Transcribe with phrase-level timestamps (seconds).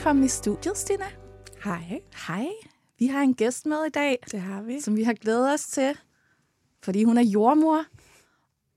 [0.00, 1.04] Velkommen i studiet, Stina.
[1.64, 2.00] Hej.
[2.26, 2.46] Hej.
[2.98, 4.80] Vi har en gæst med i dag, Det har vi.
[4.80, 5.98] som vi har glædet os til,
[6.82, 7.84] fordi hun er jordmor,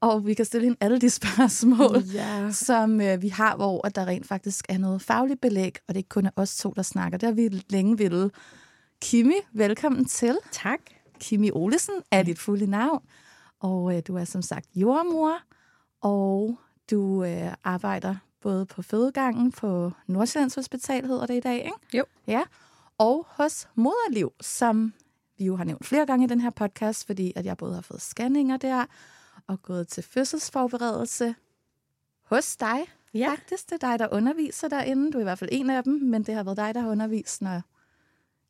[0.01, 2.51] og vi kan stille hende alle de spørgsmål, Ja.
[2.51, 5.97] som øh, vi har, hvor at der rent faktisk er noget fagligt belæg, og det
[5.99, 7.17] ikke kun er os to, der snakker.
[7.17, 8.31] Det har vi længe ville.
[9.01, 10.37] Kimi, velkommen til.
[10.51, 10.79] Tak.
[11.19, 12.99] Kimi Olesen er dit fulde navn,
[13.59, 15.37] og øh, du er som sagt jordmor,
[16.01, 16.57] og
[16.91, 21.97] du øh, arbejder både på fødegangen på Nordsjællands Hospital, hedder det i dag, ikke?
[21.97, 22.05] Jo.
[22.27, 22.41] Ja,
[22.97, 24.93] og hos Moderliv, som
[25.37, 27.81] vi jo har nævnt flere gange i den her podcast, fordi at jeg både har
[27.81, 28.85] fået scanninger der,
[29.47, 31.35] og gået til fødselsforberedelse
[32.23, 32.79] hos dig.
[33.13, 33.29] Ja.
[33.31, 35.11] Faktisk, det er dig, der underviser derinde.
[35.11, 36.89] Du er i hvert fald en af dem, men det har været dig, der har
[36.89, 37.61] undervist, når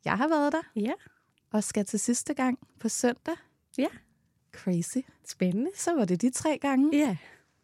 [0.05, 0.91] jeg har været der, Ja.
[1.51, 3.35] og skal til sidste gang på søndag.
[3.77, 3.87] Ja.
[4.51, 4.97] Crazy.
[5.27, 5.71] Spændende.
[5.75, 6.97] Så var det de tre gange.
[6.97, 7.17] Ja.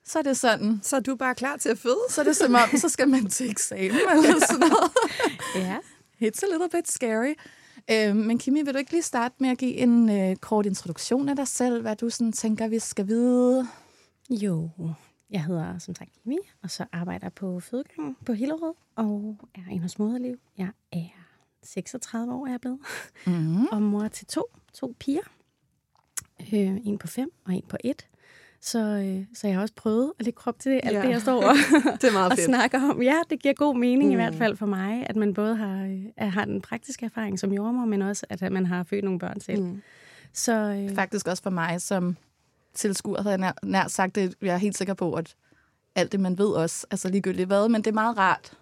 [0.09, 1.99] Så er det sådan, Så er du bare klar til at føde?
[2.09, 4.91] så er det som om, så skal man til eksamen eller sådan noget.
[5.55, 5.77] Ja.
[6.27, 7.33] It's a little bit scary.
[7.91, 11.29] Øh, men Kimi, vil du ikke lige starte med at give en øh, kort introduktion
[11.29, 13.67] af dig selv, hvad du sådan tænker, vi skal vide?
[14.29, 14.69] Jo.
[15.29, 19.81] Jeg hedder som sagt Kimi, og så arbejder på fødegangen på Hillerød, og er en
[19.81, 20.37] hos moderliv.
[20.57, 21.05] Jeg er
[21.63, 22.79] 36 år, er jeg blevet.
[23.27, 23.65] Mm-hmm.
[23.71, 24.43] Og mor til to,
[24.73, 25.21] to piger.
[26.53, 28.07] Øh, en på fem og en på et.
[28.61, 31.01] Så, øh, så jeg har også prøvet at lægge krop til det, alt Ja.
[31.01, 31.53] det, jeg står og,
[32.01, 32.45] Det er meget og fedt.
[32.45, 33.01] snakker om.
[33.01, 34.11] Ja, det giver god mening mm.
[34.11, 34.21] i Mm.
[34.21, 37.85] hvert fald for mig, at man både har, øh, har den praktiske erfaring som jordmor,
[37.85, 39.63] men også, at man har født nogle børn selv.
[39.63, 39.81] Mm.
[40.33, 42.17] Så øh, Faktisk også for mig som
[42.73, 44.35] tilskuer, havde jeg nær, nær sagt det.
[44.41, 45.35] Jeg er helt sikker på, at
[45.95, 48.53] alt det, man ved også, altså ligegyldigt hvad, men det er meget rart,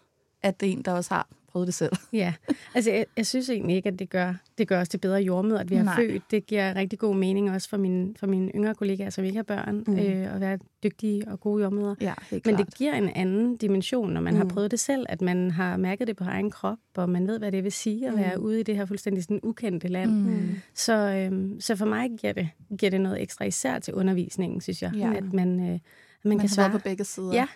[0.44, 1.28] at det er en, der også har
[1.58, 1.92] prøvet det selv.
[2.14, 2.34] Ja,
[2.76, 5.60] altså jeg, jeg synes egentlig ikke, at det gør, det gør os til bedre jordmøder,
[5.60, 5.96] at vi har Nej.
[5.96, 6.32] født.
[6.32, 9.44] Det giver rigtig god mening også for mine, for mine yngre kollegaer, som ikke har
[9.44, 10.00] børn, Mm.
[10.00, 11.96] øh, at være dygtige og gode jordmøder.
[12.02, 14.38] Ja, helt Men det giver en anden dimension, når man mm.
[14.40, 17.40] har prøvet det selv, at man har mærket det på egen krop, og man ved,
[17.40, 18.20] hvad det vil sige at Mm.
[18.20, 20.12] være ude i det her fuldstændig sådan ukendte land.
[20.12, 20.56] Mm.
[20.74, 22.50] Så, øhm, så for mig giver det,
[22.80, 24.92] giver det noget ekstra, især til undervisningen, synes jeg.
[24.96, 25.14] Ja.
[25.14, 25.80] At man, øh, at
[26.24, 27.34] man, Man kan svare på begge sider.
[27.34, 27.48] Ja,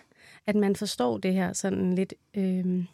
[0.46, 2.14] at man forstår det her sådan lidt...
[2.34, 2.86] Øhm,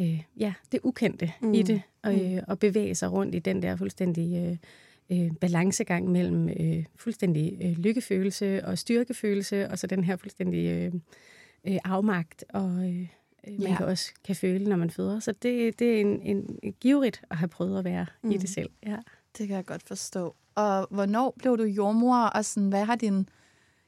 [0.00, 1.54] øh, ja, det ukendte mm.
[1.54, 4.58] i det, og, øh, og bevæge sig rundt i den der fuldstændig
[5.10, 10.66] øh, øh, balancegang mellem øh, fuldstændig øh, lykkefølelse og styrkefølelse, og så den her fuldstændig
[10.66, 10.92] øh,
[11.64, 13.06] øh, afmagt, og øh,
[13.48, 13.76] man Ja.
[13.76, 15.20] kan også kan føle, når man føder.
[15.20, 18.30] Så det, det er en, en, en givrigt at have prøvet at være mm.
[18.30, 18.70] i det selv.
[18.86, 18.96] Ja.
[19.38, 20.34] Det kan jeg godt forstå.
[20.54, 23.28] Og hvornår blev du jordmor, og sådan, hvad har din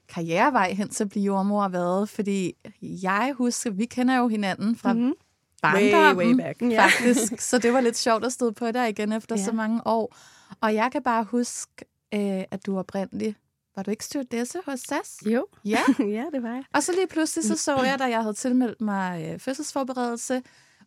[0.07, 2.09] karrierevej hen til at blive jordmor været?
[2.09, 5.01] Fordi jeg husker, vi kender jo hinanden fra Mhm.
[5.01, 5.15] mm-hmm.
[5.61, 6.61] Barndommen, Way, way back.
[6.71, 6.85] Ja.
[6.85, 7.39] faktisk.
[7.41, 9.43] Så det var lidt sjovt at stå på dig igen efter Ja.
[9.43, 10.15] så mange år.
[10.61, 13.37] Og jeg kan bare huske, øh, at du oprindeligt...
[13.75, 15.17] Var du ikke stewardesse hos SAS?
[15.25, 15.79] Jo, Ja.
[16.17, 16.63] ja, det var jeg.
[16.73, 20.41] Og så lige pludselig så så jeg, da jeg havde tilmeldt mig øh, fødselsforberedelse,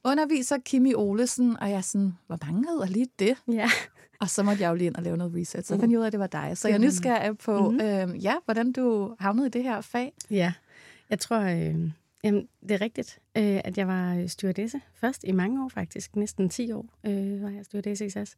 [0.05, 3.37] underviser Kimi Olesen, og jeg sådan, hvor mange hedder lige det?
[3.53, 3.71] Ja.
[4.21, 6.03] Og så måtte jeg jo lige ind og lave noget research, så jeg fandt ud
[6.03, 6.53] af, at det var dig.
[6.59, 7.73] Så jeg er nysgerrig på, Mhm.
[7.81, 8.13] mm-hmm.
[8.13, 10.13] øh, ja, hvordan du havnede i det her fag.
[10.31, 10.53] Ja,
[11.11, 11.91] jeg tror, øh,
[12.25, 16.17] jamen, det er rigtigt, øh, at jeg var stewardesse først i mange år faktisk.
[16.17, 18.37] Næsten 10 år øh, var jeg stewardesse i SAS.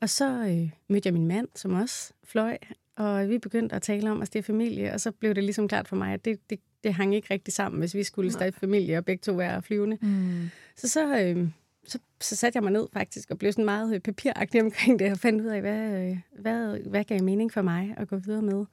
[0.00, 2.58] Og så øh, mødte jeg min mand, som også fløj,
[2.96, 5.88] og vi begyndte at tale om at stifte familie, og så blev det ligesom klart
[5.88, 8.98] for mig, at det, det, det hang ikke rigtig sammen, hvis vi skulle stifte familie
[8.98, 9.98] og begge to være flyvende.
[10.02, 10.48] Mm.
[10.76, 11.48] Så så, øh,
[11.86, 15.12] så, så satte jeg mig ned faktisk og blev sådan meget øh, papiragtig omkring det
[15.12, 18.42] og fandt ud af, hvad, øh, hvad, hvad gav mening for mig at gå videre
[18.42, 18.64] med.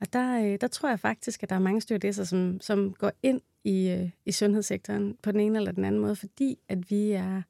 [0.00, 3.12] Og der, øh, der tror jeg faktisk, at der er mange stewardesser, som, som går
[3.22, 7.12] ind i, øh, i sundhedssektoren på den ene eller den anden måde, fordi at vi
[7.12, 7.42] er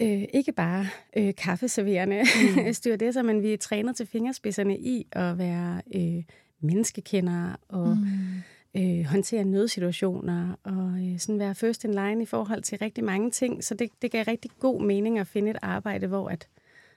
[0.00, 0.86] øh, ikke bare
[1.16, 2.22] øh, kaffeserverende
[2.66, 2.72] mm.
[2.72, 6.24] stewardesser, men vi er trænet til fingerspidserne i at være øh,
[6.60, 8.80] menneskekendere og mm.
[8.82, 13.30] øh, håndtere nødsituationer og øh, sådan være first in line i forhold til rigtig mange
[13.30, 13.64] ting.
[13.64, 16.48] Så det, det gav rigtig god mening at finde et arbejde, hvor at,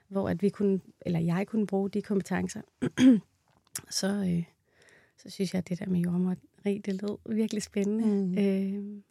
[0.07, 2.61] hvor at vi kunne, eller jeg kunne bruge de kompetencer.
[3.89, 4.43] så, øh,
[5.17, 8.05] så synes jeg, at det der med jordmoreri, det lød virkelig spændende.
[8.05, 8.37] Mm.
[8.37, 9.01] Øh,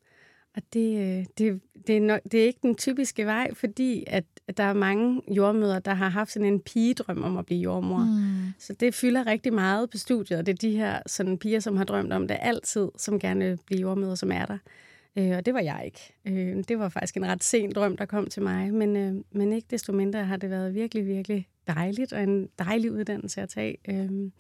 [0.57, 4.25] og det, øh, det, det, er nok, det er ikke den typiske vej, fordi at,
[4.49, 7.99] at der er mange jordmøder, der har haft sådan en pigedrøm om at blive jordmor.
[7.99, 8.53] Mm.
[8.59, 11.77] Så det fylder rigtig meget på studiet, og det er de her sådan, piger, som
[11.77, 14.59] har drømt om det altid, som gerne vil blive jordmøder, som er der.
[15.17, 16.15] Øh, og det var jeg ikke.
[16.25, 18.75] Øh, det var faktisk en ret sen drøm, der kom til mig.
[18.75, 22.93] Men, øh, men ikke desto mindre har det været virkelig, virkelig dejligt, og en dejlig
[22.93, 23.77] uddannelse at tage.
[23.89, 24.31] Øh,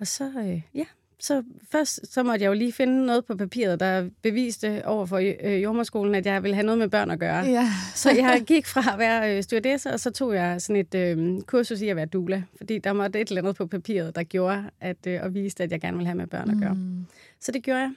[0.00, 0.84] og så, øh, ja,
[1.18, 5.16] så først så måtte jeg jo lige finde noget på papiret, der beviste over for
[5.44, 7.44] øh, jordmorskolen, at jeg ville have noget med børn at gøre.
[7.44, 7.68] Ja.
[7.94, 11.40] Så jeg gik fra at være øh, stewardesse, og så tog jeg sådan et øh,
[11.42, 12.42] kursus i at være doula.
[12.56, 15.72] Fordi der måtte et eller andet på papiret, der gjorde, at, øh, og viste, at
[15.72, 16.74] jeg gerne ville have med børn at gøre.
[16.74, 17.06] Mm.
[17.40, 17.92] Så det gjorde jeg,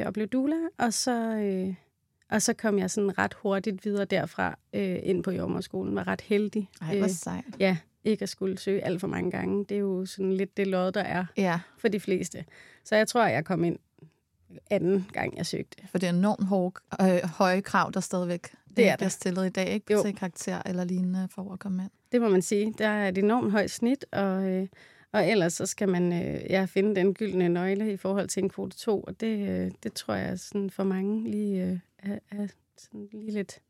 [0.00, 1.74] øh, og blev doula, og så, øh,
[2.30, 5.94] og så kom jeg sådan ret hurtigt videre derfra øh, ind på jordmorskolen.
[5.96, 6.68] Var ret heldig.
[6.82, 7.44] Ej, hvor Øh, sejt.
[7.60, 7.76] Ja,
[8.08, 9.64] ikke at skulle søge alt for mange gange.
[9.64, 12.44] Det er jo sådan lidt det lod, der er Ja, for de fleste.
[12.84, 13.78] Så jeg tror, jeg kom ind
[14.70, 15.88] anden gang, jeg søgte.
[15.90, 19.48] for det er enormt hårde, øh, høje krav, der stadigvæk Det er bliver stillet i
[19.48, 19.92] dag, ikke?
[19.92, 20.02] Jo.
[20.02, 21.90] Til karakter eller lignende for at komme ind.
[22.12, 22.74] Det må man sige.
[22.78, 24.66] Der er et enormt højt snit, og, øh,
[25.12, 28.48] og ellers så skal man øh, ja, finde den gyldne nøgle i forhold til en
[28.48, 32.46] kvote 2, og det, øh, det tror jeg sådan for mange lige øh, er, er
[32.78, 33.60] sådan lige lidt...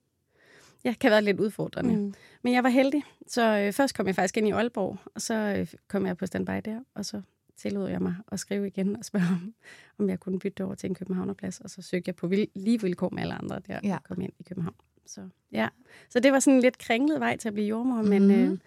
[0.89, 1.97] Ja, kan være lidt udfordrende.
[1.97, 2.15] Mm.
[2.43, 5.35] Men jeg var heldig, så øh, først kom jeg faktisk ind i Aalborg, og så
[5.35, 7.23] øh, kom jeg på standby der, og så
[7.57, 9.55] tillod jeg mig at skrive igen og spørge, om,
[9.99, 12.81] om jeg kunne bytte over til en københavnerplads, og så søgte jeg på vil, lige
[12.83, 13.89] vilkår med alle andre der, Ja.
[13.89, 13.99] ja.
[14.05, 14.75] kom ind i København.
[15.07, 15.21] Så,
[15.53, 15.69] ja.
[16.09, 18.09] så det var sådan en lidt kringlet vej til at blive jordmor, mm.
[18.09, 18.59] men, øh,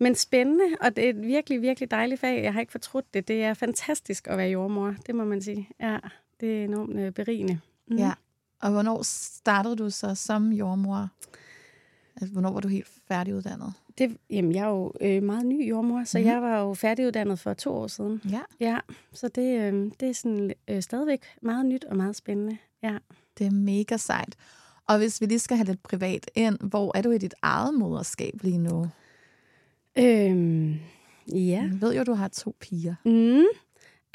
[0.00, 2.42] men spændende, og det er et virkelig, virkelig dejligt fag.
[2.42, 3.28] Jeg har ikke fortrudt det.
[3.28, 5.68] Det er fantastisk at være jordmor, det må man sige.
[5.80, 5.98] Ja,
[6.40, 7.60] det er enormt øh, berigende.
[7.86, 7.96] Mm.
[7.96, 8.12] Ja.
[8.60, 11.08] Og hvornår startede du så som jordmor?
[12.16, 13.72] Altså, hvornår var du helt færdiguddannet?
[13.98, 16.24] Det, jamen, jeg er jo øh, meget ny jordmor, så mm.
[16.24, 18.20] jeg var jo færdiguddannet for to år siden.
[18.30, 18.40] Ja.
[18.60, 18.78] Ja,
[19.12, 22.56] så det, øh, det er sådan øh, stadigvæk meget nyt og meget spændende.
[22.82, 22.98] Ja.
[23.38, 24.36] Det er mega sejt.
[24.86, 27.74] Og hvis vi lige skal have lidt privat ind, hvor er du i dit eget
[27.74, 28.86] moderskab lige nu?
[29.98, 30.72] Øhm,
[31.28, 31.62] ja.
[31.62, 32.94] Jeg ved jo, du har to piger.
[33.04, 33.44] Mm.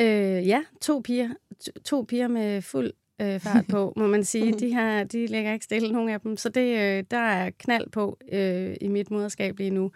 [0.02, 1.30] Øh, ja, to piger.
[1.60, 4.52] To, to piger med fuld øh, fart på, må man sige.
[4.52, 6.38] De, her, de lægger ikke stille, nogle af dem.
[6.38, 9.92] Så det, øh, der er knald på øh, i mit moderskab lige nu.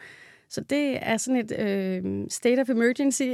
[0.49, 3.23] Så det er sådan et øh, state of emergency,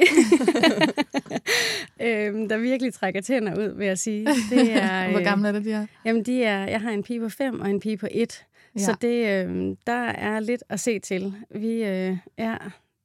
[2.01, 4.27] øh, der virkelig trækker tænder ud, vil jeg sige.
[4.51, 5.85] Det er, Hvor øh, gamle er det, de er?
[6.05, 8.45] Jamen, de er, jeg har en pige på fem og en pige på et.
[8.75, 8.79] Ja.
[8.79, 11.33] Så det, øh, der er lidt at se til.
[11.49, 12.55] Vi, øh, ja,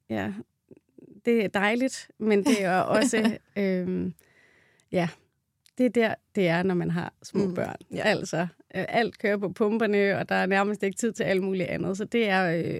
[0.09, 0.31] ja,
[1.25, 4.11] det er dejligt, men det er også, øh,
[4.91, 5.07] ja,
[5.77, 7.75] det er der, det er, når man har små mm, børn.
[7.93, 8.01] Ja.
[8.01, 8.37] Altså,
[8.75, 11.97] øh, alt kører på pumperne, og der er nærmest ikke tid til alt muligt andet.
[11.97, 12.79] Så det er øh,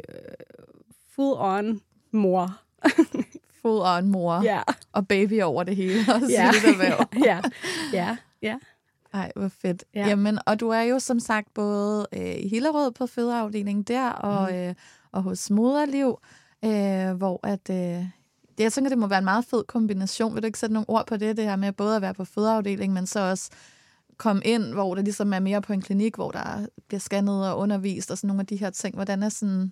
[1.15, 1.81] full on
[2.11, 2.59] mor.
[3.61, 4.61] Full on mor Ja.
[4.91, 5.99] og baby over det hele.
[6.13, 6.51] Og Ja.
[6.83, 6.95] ja.
[7.25, 7.41] ja,
[7.93, 8.57] ja, ja.
[9.13, 9.83] Ej, hvor fedt.
[9.95, 9.99] Ja.
[9.99, 10.07] Ja.
[10.07, 14.49] Jamen, og du er jo som sagt både øh, i Hillerød på fødeafdelingen der, og,
[14.51, 14.57] mm.
[14.57, 14.75] øh,
[15.11, 16.19] og hos Moderliv,
[16.65, 17.69] øh, hvor at...
[17.69, 18.05] Øh,
[18.57, 20.33] det, jeg tænker, det må være en meget fed kombination.
[20.33, 22.25] Vil du ikke sætte nogle ord på det, det her med både at være på
[22.25, 23.49] fødeafdelingen, men så også
[24.17, 27.57] komme ind, hvor det ligesom er mere på en klinik, hvor der bliver scannet og
[27.57, 28.95] undervist og sådan nogle af de her ting.
[28.95, 29.71] Hvordan er sådan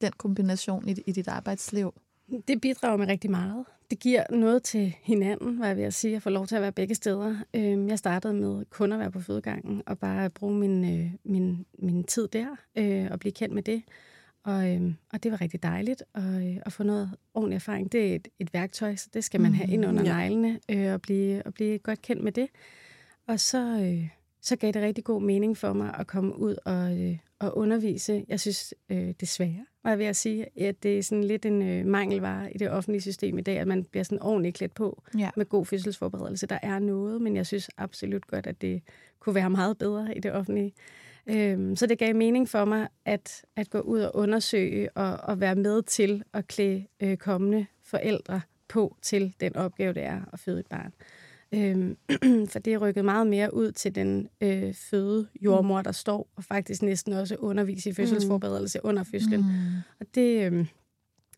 [0.00, 1.94] den kombination i, i dit arbejdsliv?
[2.48, 3.64] Det bidrager med rigtig meget.
[3.90, 6.72] Det giver noget til hinanden, hvad jeg vil sige, at få lov til at være
[6.72, 7.36] begge steder.
[7.54, 11.66] Øhm, jeg startede med kun at være på fødegangen og bare bruge min, øh, min,
[11.78, 12.46] min tid der
[12.76, 13.82] øh, og blive kendt med det.
[14.44, 17.92] Og, øhm, og det var rigtig dejligt at, øh, at få noget ordentlig erfaring.
[17.92, 20.16] Det er et, et værktøj, så det skal man have ind under ja.
[20.16, 22.48] neglene øh, og, blive, og blive godt kendt med det.
[23.26, 24.08] Og så, øh,
[24.42, 28.24] så gav det rigtig god mening for mig at komme ud og, øh, og undervise.
[28.28, 31.62] Jeg synes øh, desværre, var jeg ved at sige, at det er sådan lidt en
[31.62, 35.02] øh, mangelvare i det offentlige system i dag, at man bliver sådan ordentligt klædt på
[35.18, 35.30] Ja.
[35.36, 36.46] med god fødselsforberedelse.
[36.46, 38.82] Der er noget, men jeg synes absolut godt, at det
[39.20, 40.72] kunne være meget bedre i det offentlige.
[41.30, 45.40] Øhm, så det gav mening for mig at, at gå ud og undersøge og, og
[45.40, 50.40] være med til at klæde øh, kommende forældre på til den opgave, det er at
[50.40, 50.92] føde et barn.
[51.52, 51.96] Øhm,
[52.52, 56.44] for det er rykket meget mere ud til den øh, føde jordmor, der står og
[56.44, 59.40] faktisk næsten også underviser i fødselsforberedelse under fødslen.
[59.40, 59.46] Mm.
[60.00, 60.66] Og det, øh,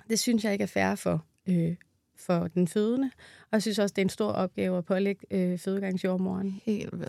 [0.09, 1.75] det synes jeg ikke er fair for, øh,
[2.27, 3.11] for den fødende.
[3.43, 6.61] Og jeg synes også, det er en stor opgave at pålægge øh, fødegangsjordmoren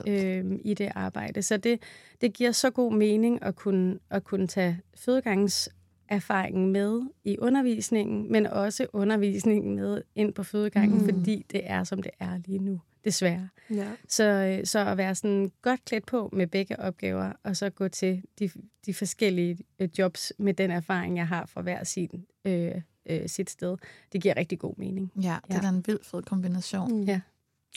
[0.08, 1.42] øh, i det arbejde.
[1.42, 1.80] Så det,
[2.22, 8.48] det giver så god mening at kunne, at kunne tage fødegangserfaringen med i undervisningen, men
[8.48, 11.04] også undervisningen med ind på fødegangen, Mm.
[11.04, 11.10] mm.
[11.10, 13.50] fordi det er, som det er lige nu, desværre.
[13.74, 13.88] Ja.
[14.08, 17.88] Så, øh, så at være sådan godt klædt på med begge opgaver, og så gå
[17.88, 18.50] til de,
[18.86, 22.72] de forskellige øh, jobs med den erfaring, jeg har fra hver sin, øh,
[23.06, 23.78] øh, sit sted,
[24.14, 25.12] det giver rigtig god mening.
[25.22, 26.92] Ja, det er da en vild fed kombination.
[26.92, 27.02] Mm.
[27.04, 27.22] Ja.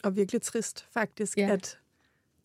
[0.04, 1.48] Og virkelig trist faktisk, Ja.
[1.52, 1.78] at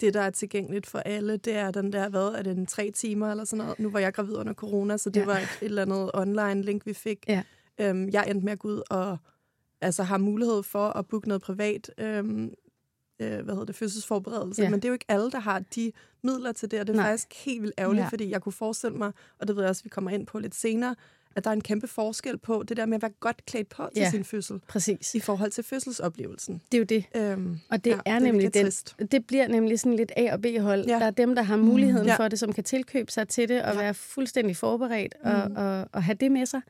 [0.01, 2.91] det, der er tilgængeligt for alle, det er den der, hvad er det, en tre
[2.91, 3.79] timer eller sådan noget.
[3.79, 5.25] Nu var jeg gravid under corona, så det Ja.
[5.25, 7.25] var et, et eller andet online link, vi fik.
[7.27, 7.43] Ja.
[7.79, 9.17] Øhm, jeg endte med at gå ud og
[9.81, 12.43] altså, har mulighed for at booke noget privat øhm,
[13.19, 14.61] øh, hvad hedder det, fødselsforberedelse.
[14.63, 14.69] Ja.
[14.69, 15.91] Men det er jo ikke alle, der har de
[16.23, 17.09] midler til det, og det er Nej.
[17.11, 18.03] Faktisk helt vildt ærgerligt, Ja.
[18.05, 18.09] ja.
[18.09, 20.55] fordi jeg kunne forestille mig, og det ved jeg også, vi kommer ind på lidt
[20.55, 20.95] senere,
[21.35, 23.89] at der er en kæmpe forskel på det der med at være godt klædt på
[23.95, 24.09] til Ja.
[24.11, 25.15] sin fødsel, Præcis.
[25.15, 26.61] i forhold til fødselsoplevelsen.
[26.71, 27.05] Det er jo det.
[27.15, 30.11] Øhm, Og det ja, er det er nemlig virkelig den, det bliver nemlig sådan lidt
[30.17, 30.85] A- og B-hold.
[30.85, 30.93] Ja.
[30.93, 30.99] Ja.
[30.99, 32.15] Der er dem, der har muligheden Ja.
[32.15, 33.79] for det, som kan tilkøbe sig til det og Ja.
[33.81, 36.61] være fuldstændig forberedt og, og, og have det med sig.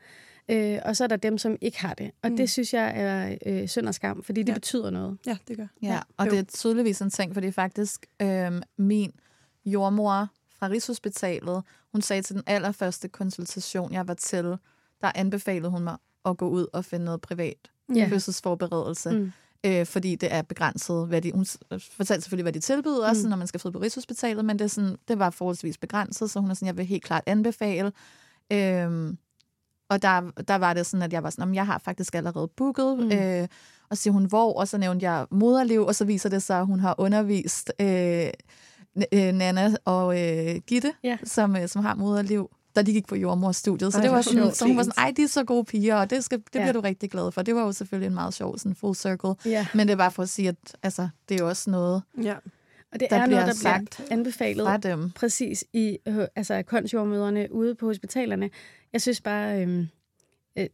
[0.48, 2.10] Øh, og så er der dem, som ikke har det.
[2.22, 2.36] Og Mm.
[2.36, 4.54] det synes jeg er øh, synd og skam, fordi det Ja.
[4.54, 5.18] betyder noget.
[5.26, 5.66] Ja, det gør.
[5.82, 6.30] Ja, og Jo.
[6.30, 9.12] det er tydeligvis en ting, fordi faktisk øhm, min
[9.66, 10.28] jordmor
[10.60, 11.62] fra Rigshospitalet,
[11.92, 14.44] hun sagde til den allerførste konsultation, jeg var til,
[15.00, 18.08] der anbefalede hun mig at gå ud og finde noget privat Ja.
[18.10, 19.10] fødselsforberedelse.
[19.10, 19.32] Mm.
[19.64, 21.06] Øh, fordi det er begrænset.
[21.08, 21.46] Hvad de, hun
[21.90, 23.30] fortalte selvfølgelig, hvad de tilbyder, også Mm.
[23.30, 26.40] når man skal føde på Rigshospitalet, men det, er sådan, det var forholdsvis begrænset, så
[26.40, 27.92] hun er sådan, jeg vil helt klart anbefale.
[28.52, 29.18] Øhm,
[29.88, 32.48] og der, der var det sådan, at jeg var sådan, "Om jeg har faktisk allerede
[32.48, 32.98] booket.
[32.98, 33.12] Mm.
[33.12, 33.48] Øh,
[33.90, 34.52] og så siger hun, hvor?
[34.60, 37.86] Og så nævnte jeg moderliv, og så viser det sig, at hun har undervist øh,
[37.88, 38.30] øh,
[39.12, 41.18] Nana og øh, Gitte, Ja.
[41.24, 43.92] som, øh, som har moderliv, da de gik på jordmorstudiet.
[43.92, 45.96] Så Ej, det var sådan, så hun var sådan, ej, de er så gode piger,
[45.96, 46.60] og det, skal, det Ja.
[46.60, 47.42] bliver du rigtig glad for.
[47.42, 49.34] Det var jo selvfølgelig en meget sjov sådan full circle.
[49.44, 49.66] Ja.
[49.74, 52.34] Men det er bare for at sige, at altså, det er jo også noget Ja.
[52.92, 55.10] Og det Der er bliver noget, der sagt bliver anbefalet fra dem.
[55.10, 58.50] præcis i øh, altså konjordmøderne ude på hospitalerne.
[58.92, 59.86] Jeg synes bare, øh,
[60.58, 60.66] øh,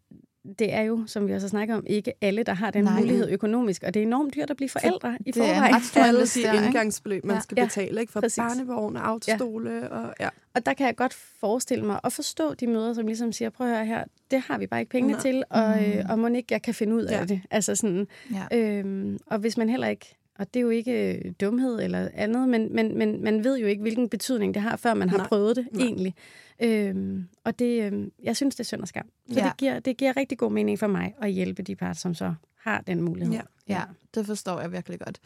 [0.59, 3.01] det er jo, som vi også har snakket om, ikke alle, der har den Nej.
[3.01, 5.75] Mulighed økonomisk, og det er enormt dyrt at blive forældre i det er en forvejen.
[5.75, 5.83] ret
[6.29, 7.41] stor indgangsbeløb, man Ja.
[7.41, 8.13] skal Ja, betale, ikke?
[8.13, 8.37] For præcis.
[8.37, 10.29] barnevogn, autostole og ja.
[10.55, 13.67] Og der kan jeg godt forestille mig og forstå de møder, som ligesom siger, prøv
[13.67, 15.21] at høre her, det har vi bare ikke pengene Nej.
[15.23, 16.11] til, og, øh, Mm.
[16.11, 17.25] og må ikke, jeg kan finde ud af Ja.
[17.25, 17.41] det.
[17.51, 18.07] Altså sådan,
[18.53, 18.59] Ja.
[18.59, 22.49] øhm, og hvis man heller ikke, og det er jo ikke øh, dumhed eller andet,
[22.49, 25.27] men, men, men man ved jo ikke, hvilken betydning det har, før man har Nej.
[25.29, 25.85] prøvet det Nej.
[25.85, 26.15] egentlig.
[26.63, 29.07] Øhm, og det, øhm, jeg synes, det er synd og skam.
[29.33, 29.45] Så Ja.
[29.45, 32.35] det, giver, det giver rigtig god mening for mig at hjælpe de par, som så
[32.61, 33.35] har den mulighed.
[33.35, 33.41] Ja.
[33.69, 33.83] Ja,
[34.15, 35.21] det forstår jeg virkelig godt.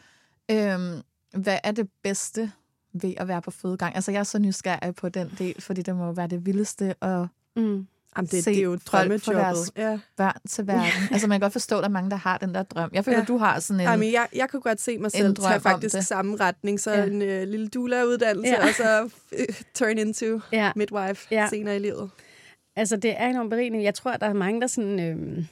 [0.51, 1.01] Øhm,
[1.41, 2.51] hvad er det bedste
[2.93, 3.95] ved at være på fødegang?
[3.95, 7.27] Altså, jeg er så nysgerrig på den del, fordi det må være det vildeste at
[7.55, 7.87] Mm.
[8.17, 9.71] Jamen, det, Se det er jo folk få deres- drømmejobbet.
[9.77, 9.99] Ja.
[10.17, 10.83] børn til verden.
[11.11, 12.89] altså, man kan godt forstå, at der er mange, der har den der drøm.
[12.93, 13.23] Jeg føler, Ja.
[13.25, 13.83] du har sådan en...
[13.87, 16.05] Jamen, jeg, jeg kunne godt se mig selv tage faktisk det.
[16.05, 17.05] samme retning, så Ja.
[17.05, 18.63] en øh, lille doula-uddannelse, Ja.
[18.67, 20.71] og så øh, turn into Ja.
[20.75, 21.47] midwife Ja.
[21.49, 22.09] senere i livet.
[22.75, 23.83] Altså, det er enormt berigende.
[23.83, 24.99] Jeg tror, at der er mange, der sådan...
[24.99, 25.45] Øhm,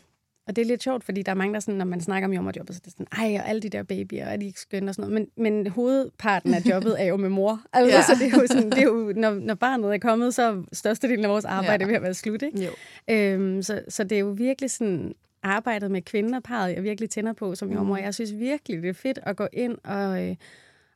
[0.49, 2.33] og det er lidt sjovt, fordi der er mange, der sådan, når man snakker om
[2.33, 4.89] jommerjobbet, så er det sådan, ej, og alle de der babyer, er de ikke skønne
[4.91, 5.27] og sådan noget.
[5.37, 7.61] Men, men hovedparten af jobbet er jo med mor.
[7.73, 8.01] Altså, Ja.
[8.03, 10.63] så det er jo sådan, det er jo, når, når barnet er kommet, så er
[10.73, 11.87] størstedelen af vores arbejde Ja.
[11.87, 12.63] ved at være slut, ikke?
[12.65, 12.71] Jo.
[13.15, 15.13] Øhm, så, så det er jo virkelig sådan,
[15.43, 17.97] arbejdet med kvinden og parret, jeg virkelig tænder på som jordmor.
[17.97, 20.35] Jeg synes virkelig, det er fedt at gå ind og, øh,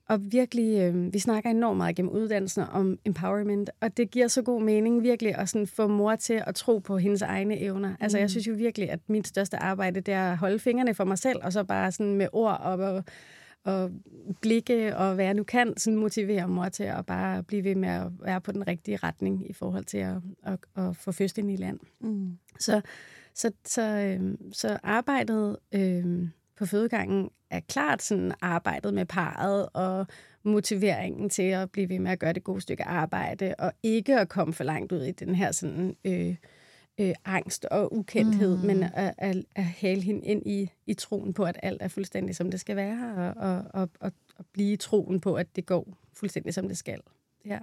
[0.09, 4.41] og virkelig, øh, vi snakker enormt meget gennem uddannelsen om empowerment, og det giver så
[4.41, 7.95] god mening virkelig at sådan få mor til at tro på hendes egne evner.
[7.99, 8.29] Altså jeg Mm.
[8.29, 11.39] synes jo virkelig, at mit største arbejde, det er at holde fingrene for mig selv,
[11.43, 13.03] og så bare sådan med ord og, og,
[13.63, 13.91] og
[14.41, 17.89] blikke og hvad jeg nu kan, sådan motivere mor til at bare blive ved med
[17.89, 21.55] at være på den rigtige retning i forhold til at, at, at få fødslen i
[21.55, 21.79] land.
[22.01, 22.37] Mm.
[22.59, 22.81] Så,
[23.35, 26.27] så, så, øh, så arbejdet øh,
[26.63, 30.07] på fødegangen er klart sådan arbejdet med parret og
[30.43, 34.29] motiveringen til at blive ved med at gøre det gode stykke arbejde, og ikke at
[34.29, 36.35] komme for langt ud i den her sådan, øh,
[36.99, 38.65] øh, angst og ukendthed, mm.
[38.65, 42.35] men at, at, at hale hende ind i, i troen på, at alt er fuldstændig
[42.35, 45.65] som det skal være, og, og, og, og, og blive i troen på, at det
[45.65, 46.99] går fuldstændig som det skal.
[47.45, 47.59] Ja.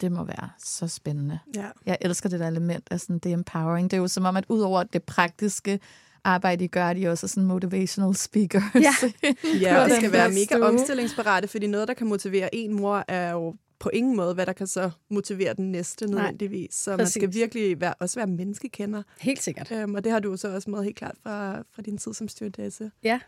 [0.00, 1.38] Det må være så spændende.
[1.56, 1.70] Ja.
[1.86, 3.90] Jeg elsker det der element af sådan, det empowering.
[3.90, 5.80] Det er jo som om, at udover det praktiske
[6.28, 8.62] arbejde, I gør, de også er sådan motivational speakers.
[8.74, 8.94] Ja.
[9.60, 13.32] Ja, og det skal være mega omstillingsparate, fordi noget, der kan motivere en mor, er
[13.32, 16.74] jo på ingen måde, hvad der kan så motivere den næste nødvendigvis.
[16.74, 17.40] Så man skal præcis.
[17.40, 19.02] virkelig være, også være menneskekender.
[19.20, 19.72] Helt sikkert.
[19.72, 22.28] Øhm, og det har du så også med helt klart fra, fra din tid som
[22.28, 22.90] stewardesse.
[23.02, 23.20] Ja,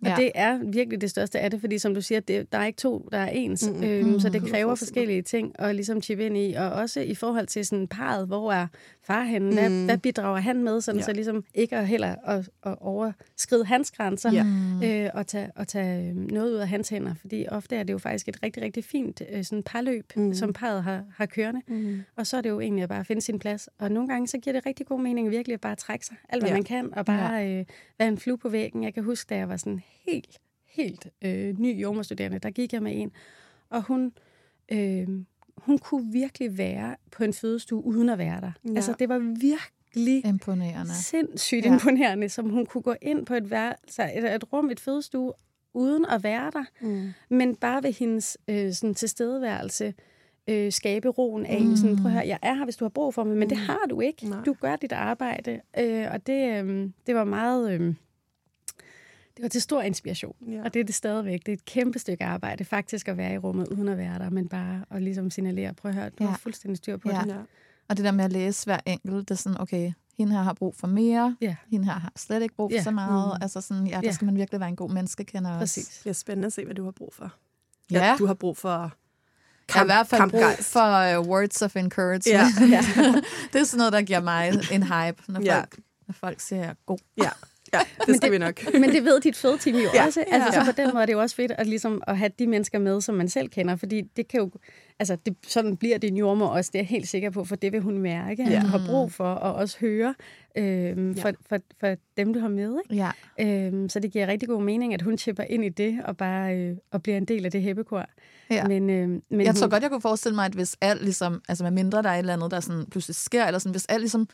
[0.00, 0.10] og Ja.
[0.10, 0.16] ja.
[0.16, 2.76] det er virkelig det største af det, fordi som du siger, det, der er ikke
[2.76, 6.26] to, der er ens, Mm, mm, øhm, så det kræver forskellige ting at ligesom chippe
[6.26, 8.66] ind i, og også i forhold til sådan parret, hvor er
[9.02, 9.84] far henne, hvad, Mm.
[9.84, 11.04] hvad bidrager han med, sådan Ja.
[11.04, 15.04] så ligesom ikke at heller at, at overskride hans grænser, Ja.
[15.04, 17.92] øh, og tage, og tage øhm, noget ud af hans hænder, fordi ofte er det
[17.92, 20.34] jo faktisk et rigtig, rigtig fint øh, sådan parløb, Mm.
[20.34, 22.00] som parret har, har kørende, Mm.
[22.16, 23.68] og så er det jo egentlig at bare finde sin plads.
[23.78, 26.42] Og nogle gange, så giver det rigtig god mening virkelig at bare trække sig alt,
[26.42, 26.54] hvad Ja.
[26.54, 26.58] ja.
[26.58, 27.64] man kan, og bare øh,
[27.98, 28.84] være en flue på væggen.
[28.84, 29.67] Jeg kan huske, da jeg var sådan
[30.06, 33.12] helt, helt øh, ny jordmorstuderende, der gik jeg med en,
[33.70, 34.12] og hun,
[34.72, 35.08] øh,
[35.56, 38.52] hun kunne virkelig være på en fødestue uden at være der.
[38.68, 38.74] Ja.
[38.76, 40.94] Altså, det var virkelig Imponerende.
[40.94, 41.72] sindssygt Ja.
[41.72, 45.32] imponerende, som hun kunne gå ind på et, værelse, et, et rum, et fødestue,
[45.74, 47.08] uden at være der, Mm.
[47.28, 49.94] men bare ved hendes øh, sådan, tilstedeværelse
[50.48, 51.76] øh, skabe roen af, mm.
[51.76, 53.58] sådan, prøv at høre, jeg er her, hvis du har brug for mig, men det
[53.58, 54.28] har du ikke.
[54.28, 54.44] Nej.
[54.44, 57.72] Du gør dit arbejde, øh, og det, øh, det var meget...
[57.80, 57.94] Øh,
[59.38, 60.52] det var til stor inspiration, Ja.
[60.52, 60.62] ja.
[60.64, 61.40] og det er det stadigvæk.
[61.46, 64.30] Det er et kæmpe stykke arbejde, faktisk at være i rummet uden at være der,
[64.30, 66.24] men bare at ligesom signalere, prøv at høre, du Ja.
[66.24, 66.30] ja.
[66.30, 67.20] har fuldstændig styr på Ja.
[67.20, 67.26] det.
[67.28, 67.36] Ja.
[67.88, 70.52] Og det der med at læse hver enkelt, det er sådan, okay, hende her har
[70.52, 71.56] brug for mere, Ja.
[71.70, 72.82] hende her har slet ikke brug for Ja.
[72.82, 73.32] så meget.
[73.38, 73.42] Mm.
[73.42, 74.12] Altså sådan, ja, der Ja.
[74.12, 75.60] skal man virkelig være en god menneskekender også.
[75.60, 75.88] Præcis.
[75.88, 77.32] Det bliver spændende at se, hvad du har brug for.
[77.90, 78.16] Ja.
[78.18, 78.70] Du har brug for
[79.68, 82.26] Jeg har i hvert fald brug for uh, words of encouragement.
[82.26, 82.46] Ja.
[82.76, 82.82] Ja.
[83.52, 85.62] det er sådan noget, der giver mig en hype, når folk, Ja.
[86.06, 86.98] når folk siger, jeg er god.
[87.16, 87.30] Ja,
[87.74, 88.60] ja det skal vi nok.
[88.80, 90.06] Men det ved dit fødeteam jo Ja.
[90.06, 90.24] også.
[90.32, 90.64] Altså, Ja.
[90.64, 92.78] Så på den måde er det jo også fedt at, ligesom, at have de mennesker
[92.78, 93.76] med, som man selv kender.
[93.76, 94.50] Fordi det kan jo...
[95.00, 97.72] Altså, det, sådan bliver din jordmor også, det er jeg helt sikker på, for det
[97.72, 98.60] vil hun mærke, at Ja.
[98.60, 100.14] du har brug for at også høre
[100.56, 101.22] øhm, Ja.
[101.22, 102.76] for, for, for dem, du har med.
[102.90, 103.04] Ikke?
[103.04, 103.10] Ja.
[103.66, 106.56] Øhm, så det giver rigtig god mening, at hun chipper ind i det og bare
[106.56, 108.04] øh, og bliver en del af det hæppekor.
[108.50, 108.64] Ja.
[108.68, 111.42] Men, øh, men jeg tror hun, godt, jeg kunne forestille mig, at hvis alt ligesom,
[111.48, 113.86] altså med mindre der er et eller andet, der sådan pludselig sker, eller sådan, hvis
[113.88, 114.28] alt ligesom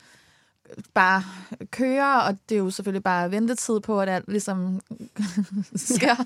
[0.94, 1.22] bare
[1.70, 4.80] kører, og det er jo selvfølgelig bare ventetid på, at alt ligesom
[5.74, 6.24] sker,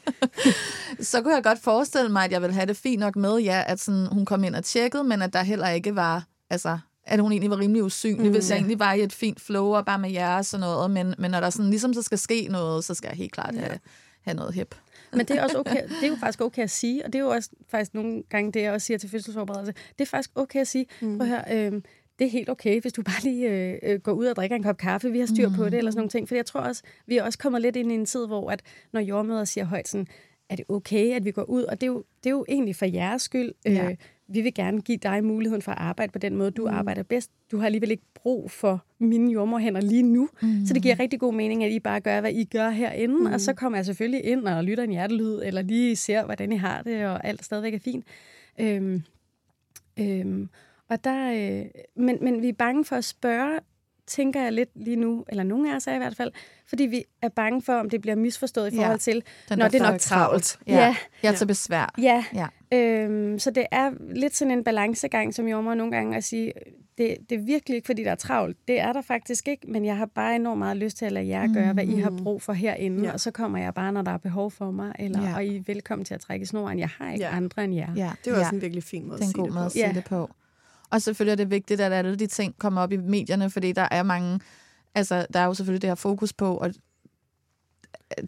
[1.00, 3.64] så kunne jeg godt forestille mig, at jeg ville have det fint nok med, ja,
[3.66, 7.20] at sådan, hun kom ind og tjekkede, men at der heller ikke var, altså, at
[7.20, 8.58] hun egentlig var rimelig usynlig, mm, hvis jeg ja.
[8.58, 11.30] egentlig var i et fint flow og bare med jer og sådan noget, men, men
[11.30, 13.78] når der sådan ligesom så skal ske noget, så skal jeg helt klart have,
[14.22, 14.74] have noget hip.
[15.12, 17.22] Men det er, også okay, det er jo faktisk okay at sige, og det er
[17.22, 19.74] jo også faktisk nogle gange det, jeg også siger til fødselsforberedelse.
[19.98, 21.18] Det er faktisk okay at sige, mm.
[21.18, 21.82] prøv at høre, øh,
[22.18, 24.62] det er helt okay, hvis du bare lige øh, øh, går ud og drikker en
[24.62, 26.28] kop kaffe, vi har styr på det, eller sådan nogle ting.
[26.28, 28.62] For jeg tror også, vi er også kommet lidt ind i en tid, hvor at,
[28.92, 30.06] når jordmøder siger højt sådan,
[30.50, 31.62] er det okay, at vi går ud?
[31.62, 33.52] Og det er jo, det er jo egentlig for jeres skyld.
[33.66, 33.90] Ja.
[33.90, 33.96] Øh,
[34.28, 36.74] vi vil gerne give dig muligheden for at arbejde på den måde, du mm.
[36.74, 37.30] arbejder bedst.
[37.50, 40.28] Du har alligevel ikke brug for mine jordmorhænder lige nu.
[40.42, 40.66] Mm.
[40.66, 43.14] Så det giver rigtig god mening, at I bare gør, hvad I gør herinde.
[43.14, 43.26] Mm.
[43.26, 46.56] Og så kommer jeg selvfølgelig ind og lytter en hjertelyd, eller lige ser, hvordan I
[46.56, 48.04] har det, og alt stadigvæk er fint.
[48.60, 49.02] Øhm,
[49.98, 50.48] øhm,
[50.90, 51.64] og der, øh,
[51.96, 53.58] men, men vi er bange for at spørge,
[54.06, 56.32] tænker jeg lidt lige nu, eller nogle af os er i hvert fald,
[56.68, 58.82] fordi vi er bange for, om det bliver misforstået i Ja.
[58.82, 60.58] forhold til, Den når det er nok travlt.
[60.66, 60.96] Ja, Ja.
[61.22, 61.94] jeg er til besvær.
[61.98, 62.46] Ja, Ja.
[62.72, 66.52] Øhm, så det er lidt sådan en balancegang, som jordmor nogle gange at sige,
[66.98, 68.56] det, det er virkelig ikke, fordi der er travlt.
[68.68, 71.28] Det er der faktisk ikke, men jeg har bare enormt meget lyst til at lade
[71.28, 73.06] jer gøre, hvad I har brug for herinde, Ja.
[73.06, 73.12] ja.
[73.12, 75.28] og så kommer jeg bare, når der er behov for mig, eller, Ja.
[75.28, 75.34] ja.
[75.34, 76.78] og I er velkommen til at trække snoren.
[76.78, 77.30] Jeg har ikke Ja.
[77.30, 77.36] ja.
[77.36, 77.88] andre end jer.
[77.96, 78.40] Ja, Det er jo ja.
[78.42, 79.86] også en virkelig fin måde Det er en at sige god det måde at sige
[79.86, 79.92] Ja.
[79.92, 80.30] det på.
[80.90, 83.88] Og selvfølgelig er det vigtigt, at alle de ting kommer op i medierne, fordi der
[83.90, 84.40] er mange,
[84.94, 86.74] altså der er jo selvfølgelig det her fokus på, og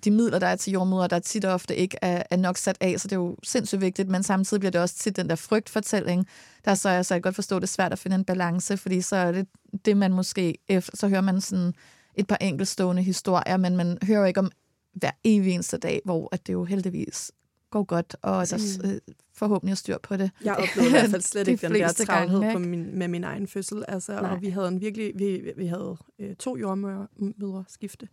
[0.04, 2.76] de midler, der er til jordmøder, der tit og ofte ikke er, er nok sat
[2.80, 5.34] af, så det er jo sindssygt vigtigt, men samtidig bliver det også tit den der
[5.34, 6.26] frygtfortælling,
[6.64, 9.00] der så er så jeg godt forstå, det er svært at finde en balance, fordi
[9.00, 9.48] så er det
[9.84, 11.74] det, man måske, efter, så hører man sådan
[12.14, 14.50] et par enkeltstående historier, men man hører jo ikke om
[14.94, 17.32] hver evig eneste dag, hvor at det jo heldigvis
[17.70, 18.90] går godt, og der Mm.
[18.90, 19.00] øh,
[19.34, 20.30] forhåbentlig er styr på det.
[20.44, 23.08] Jeg oplevede i hvert fald slet De ikke den der travlhed gange, på min, med
[23.08, 23.84] min egen fødsel.
[23.88, 24.30] Altså, Nej.
[24.30, 28.08] og vi havde en virkelig, vi, vi havde øh, to jordmødre skifte,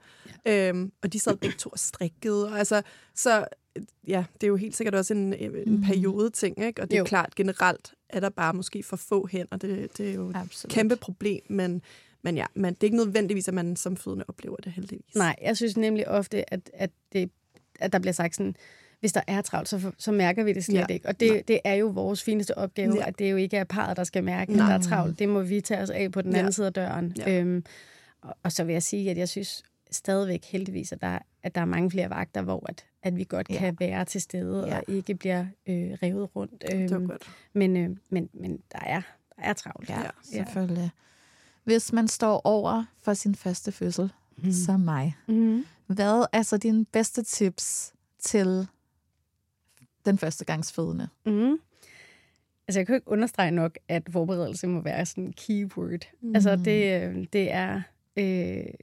[0.46, 0.70] ja.
[0.70, 2.48] øhm, og de sad begge to og strikkede.
[2.52, 2.82] Og, altså,
[3.16, 5.84] så øh, ja, det er jo helt sikkert også en, en Mhm.
[5.84, 6.82] periode ting, ikke?
[6.82, 7.06] Og det er Jo.
[7.06, 9.58] klart, generelt er der bare måske for få hænder.
[9.58, 10.74] Det, det er jo et Absolut.
[10.74, 11.82] kæmpe problem, men,
[12.22, 15.16] men ja, men det er ikke nødvendigvis, at man som fødende oplever det heldigvis.
[15.16, 17.30] Nej, jeg synes nemlig ofte, at, at, det,
[17.80, 18.56] at der bliver sagt sådan,
[19.00, 20.86] hvis der er travlt, så, så mærker vi det slet Ja.
[20.90, 21.08] ikke.
[21.08, 23.08] Og det, det er jo vores fineste opgave, Ja.
[23.08, 24.68] at det jo ikke er parret, der skal mærke, at Nej.
[24.68, 25.20] der er travlt.
[25.20, 26.38] Det må vi tage os af på den Ja.
[26.38, 27.14] anden side af døren.
[27.18, 27.40] Ja.
[27.42, 27.64] Øhm,
[28.22, 31.62] og, og så vil jeg sige, at jeg synes stadigvæk heldigvis, at der, at der
[31.62, 33.58] er mange flere vagter, hvor at, at vi godt Ja.
[33.58, 34.78] kan være til stede Ja.
[34.78, 36.64] og ikke bliver øh, revet rundt.
[36.74, 37.30] Øhm, Det var godt.
[37.54, 39.02] Men, øh, men, men der, er,
[39.36, 39.90] der er travlt.
[39.90, 40.10] Ja, Ja.
[40.24, 40.90] selvfølgelig.
[41.64, 44.52] Hvis man står over for sin første fødsel, mm.
[44.52, 45.66] som mig, Mm.
[45.88, 48.68] hvad er så dine bedste tips til
[50.12, 51.08] den første gangs fødende?
[51.26, 51.60] Mm.
[52.68, 56.08] Altså, jeg kan ikke understrege nok, at forberedelse må være sådan en keyword.
[56.22, 56.36] Mm.
[56.36, 57.82] Altså, det, øh, det er
[58.18, 58.74] øh,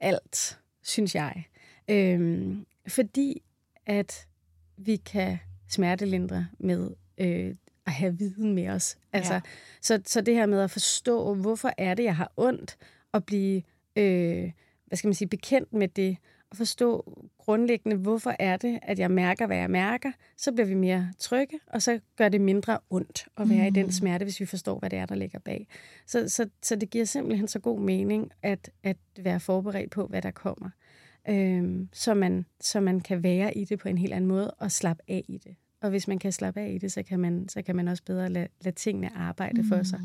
[0.00, 1.44] alt, synes jeg.
[1.88, 3.42] Øhm, fordi
[3.86, 4.26] at
[4.76, 5.38] vi kan
[5.68, 7.54] smertelindre med øh,
[7.86, 8.98] at have viden med os.
[9.12, 9.40] Altså, ja.
[9.82, 12.76] så, så det her med at forstå, hvorfor er det, jeg har ondt,
[13.12, 13.62] og blive,
[13.96, 14.52] øh,
[14.86, 16.16] hvad skal man sige, bekendt med det,
[16.50, 20.74] og forstå grundlæggende, hvorfor er det, at jeg mærker, hvad jeg mærker, så bliver vi
[20.74, 23.76] mere trygge, og så gør det mindre ondt at være mm.
[23.76, 25.66] i den smerte, hvis vi forstår, hvad det er, der ligger bag.
[26.06, 30.22] Så, så, så det giver simpelthen så god mening at, at være forberedt på, hvad
[30.22, 30.70] der kommer.
[31.28, 34.72] Øhm, så, man, så man kan være i det på en helt anden måde og
[34.72, 35.56] slappe af i det.
[35.80, 38.02] Og hvis man kan slappe af i det, så kan man, så kan man også
[38.04, 39.68] bedre lade, lade tingene arbejde mm.
[39.68, 40.00] for sig.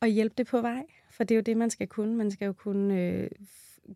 [0.00, 2.16] Og hjælpe det på vej, for det er jo det, man skal kunne.
[2.16, 3.30] Man skal jo kunne øh,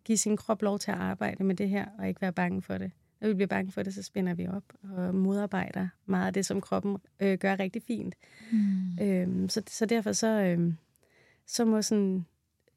[0.05, 2.77] give sin krop lov til at arbejde med det her, og ikke være bange for
[2.77, 2.91] det.
[3.21, 6.45] Når vi bliver bange for det, så spænder vi op og modarbejder meget af det,
[6.45, 8.15] som kroppen øh, gør rigtig fint.
[8.51, 8.97] Mm.
[9.01, 10.73] Øhm, så, så derfor så, øh,
[11.45, 12.25] så må sådan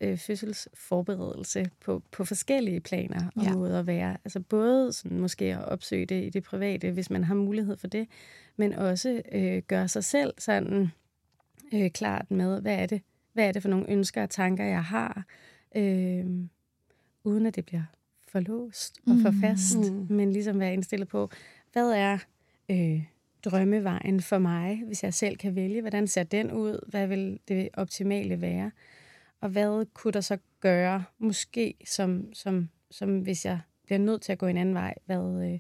[0.00, 3.52] øh, fødselsforberedelse på, på forskellige planer og Ja.
[3.52, 4.16] måder være.
[4.24, 7.86] Altså både sådan måske at opsøge det i det private, hvis man har mulighed for
[7.86, 8.08] det,
[8.56, 10.88] men også øh, gøre sig selv sådan
[11.74, 14.84] øh, klart med, hvad er det, hvad er det for nogle ønsker og tanker, jeg
[14.84, 15.24] har,
[15.76, 16.26] øh,
[17.24, 17.82] uden at det bliver
[18.28, 20.06] for låst og for fast, Mm.
[20.10, 21.30] men ligesom være indstillet på,
[21.72, 22.18] hvad er
[22.70, 23.02] øh,
[23.44, 27.68] drømmevejen for mig, hvis jeg selv kan vælge, hvordan ser den ud, hvad vil det
[27.72, 28.70] optimale være,
[29.40, 34.32] og hvad kunne der så gøre, måske som, som, som hvis jeg bliver nødt til
[34.32, 35.58] at gå en anden vej, hvad, øh,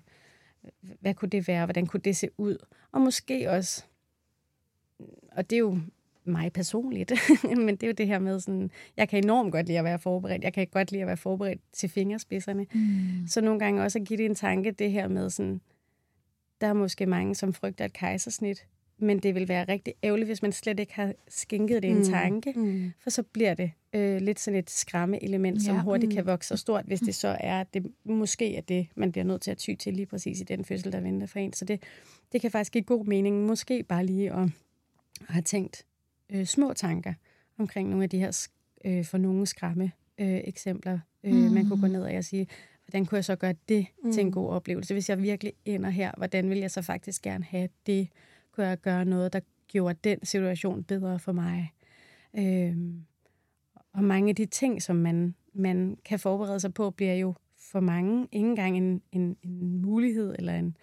[1.00, 2.56] hvad kunne det være, hvordan kunne det se ud,
[2.92, 3.84] og måske også,
[5.32, 5.80] og det er jo
[6.24, 7.12] mig personligt,
[7.66, 9.98] men det er jo det her med sådan, jeg kan enormt godt lide at være
[9.98, 13.26] forberedt, jeg kan godt lide at være forberedt til fingerspidserne, Mm.
[13.28, 15.60] så nogle gange også at give det en tanke, det her med sådan,
[16.60, 18.66] der er måske mange, som frygter et kejsersnit,
[19.02, 22.52] men det vil være rigtig ærgerligt, hvis man slet ikke har skænket det en tanke,
[22.56, 22.92] Mm.
[23.02, 25.82] for så bliver det øh, lidt sådan et skræmme-element, som Ja.
[25.82, 29.12] hurtigt kan vokse så stort, hvis det så er, at det måske er det, man
[29.12, 31.52] bliver nødt til at ty til lige præcis i den fødsel, der venter for en.
[31.52, 31.82] Så det,
[32.32, 34.42] det kan faktisk give god mening, måske bare lige at,
[35.20, 35.86] at have tænkt
[36.32, 37.14] øh, små tanker
[37.58, 38.48] omkring nogle af de her
[38.84, 41.38] øh, for nogle skræmme øh, eksempler, øh, mm.
[41.38, 42.46] man kunne gå ned og sige,
[42.84, 44.12] hvordan kunne jeg så gøre det mm.
[44.12, 44.94] til en god oplevelse?
[44.94, 48.08] Hvis jeg virkelig ender her, hvordan vil jeg så faktisk gerne have det?
[48.52, 51.72] Kunne jeg gøre noget, der gjorde den situation bedre for mig?
[52.38, 53.04] Øhm,
[53.92, 57.80] og mange af de ting, som man, man kan forberede sig på, bliver jo for
[57.80, 60.76] mange ikke engang en, en, en mulighed eller en,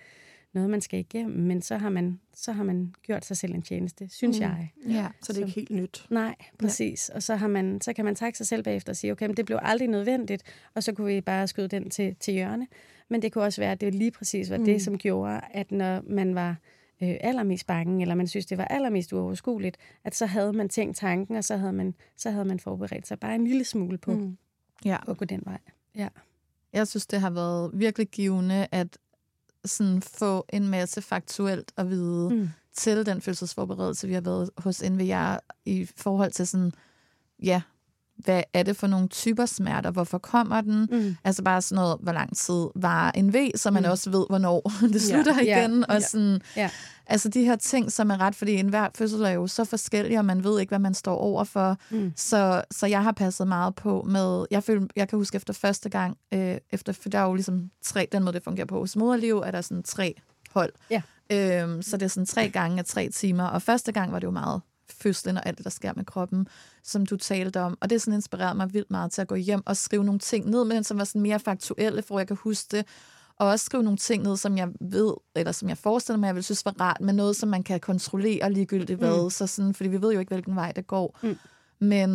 [0.58, 3.62] noget, man skal igennem, men så har man, så har man gjort sig selv en
[3.62, 4.44] tjeneste, synes mm.
[4.44, 4.72] jeg.
[4.88, 5.08] Ja.
[5.22, 6.06] Så det er ikke helt nyt.
[6.10, 7.10] Nej, præcis.
[7.10, 9.38] Og så, har man, så kan man takke sig selv bagefter og sige, okay, men
[9.38, 10.44] det blev aldrig nødvendigt,
[10.74, 12.68] og så kunne vi bare skyde den til, til hjørne.
[13.10, 14.66] Men det kunne også være, at det lige præcis var mm.
[14.66, 16.56] det, som gjorde, at når man var
[17.04, 20.98] øh, allermest bange, eller man synes, det var allermest uoverskueligt, at så havde man tænkt
[20.98, 24.12] tanken, og så havde man, så havde man forberedt sig bare en lille smule på
[24.12, 24.38] mm.
[24.86, 24.98] Ja.
[25.08, 25.60] at gå den vej.
[25.96, 26.08] Ja.
[26.74, 28.98] Jeg synes, det har været virkelig givende at
[29.66, 32.50] sådan få en masse faktuelt at vide mm.
[32.74, 36.72] til den fødselsforberedelse, vi har været hos NVR i forhold til sådan,
[37.44, 37.62] ja,
[38.18, 39.92] hvad er det for nogle typer smerter?
[39.92, 40.88] Hvorfor kommer den?
[40.92, 41.16] Mm.
[41.24, 43.90] Altså bare sådan noget, hvor lang tid var en V, så man mm.
[43.90, 45.60] også ved, hvornår det slutter Ja.
[45.66, 45.86] igen.
[45.90, 45.96] Ja.
[45.96, 46.70] Og sådan, Ja.
[47.06, 50.26] altså de her ting, som er ret, fordi enhver fødsel er jo så forskellig, og
[50.26, 51.78] man ved ikke, hvad man står over for.
[51.90, 52.14] Mm.
[52.16, 55.90] Så, så jeg har passet meget på med, jeg, føler, jeg kan huske efter første
[55.90, 58.96] gang, øh, efter, for der er jo ligesom tre, den måde det fungerer på hos
[58.96, 60.14] moderliv, er der sådan tre
[60.52, 60.74] hold.
[60.90, 61.02] Ja.
[61.32, 64.26] Øhm, så det er sådan tre gange af tre timer, og første gang var det
[64.28, 64.62] jo meget
[65.00, 66.48] fødslen og alt det, der sker med kroppen,
[66.84, 67.78] som du talte om.
[67.82, 70.50] Og det sådan inspirerede mig vildt meget til at gå hjem og skrive nogle ting
[70.50, 72.86] ned med den, som var sådan mere faktuelle, for jeg kan huske det.
[73.40, 76.36] Og også skrive nogle ting ned, som jeg ved, eller som jeg forestiller mig, jeg
[76.36, 79.24] vil synes var rart, men noget, som man kan kontrollere ligegyldigt hvad.
[79.24, 79.30] Mm.
[79.30, 81.20] Så sådan, fordi vi ved jo ikke, hvilken vej det går.
[81.24, 81.38] Mm.
[81.80, 82.10] Men,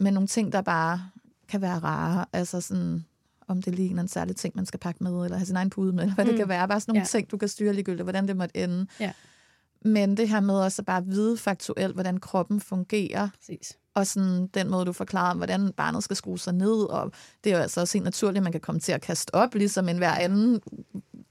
[0.00, 1.02] men nogle ting, der bare
[1.48, 2.24] kan være rare.
[2.32, 3.04] Altså sådan,
[3.48, 5.70] om det lige er en særlig ting, man skal pakke med, eller have sin egen
[5.70, 6.30] pude med, eller hvad mm.
[6.30, 6.68] det kan være.
[6.68, 7.06] Bare sådan nogle Ja.
[7.06, 8.86] ting, du kan styre ligegyldigt, hvordan det måtte ende.
[9.00, 9.12] Ja.
[9.84, 13.78] Men det her med også at bare vide faktuelt, hvordan kroppen fungerer, Præcis.
[13.94, 17.12] og sådan den måde, du forklarer, hvordan barnet skal skrue sig ned, og
[17.44, 19.54] det er jo altså også helt naturligt, at man kan komme til at kaste op,
[19.54, 20.60] ligesom en hver anden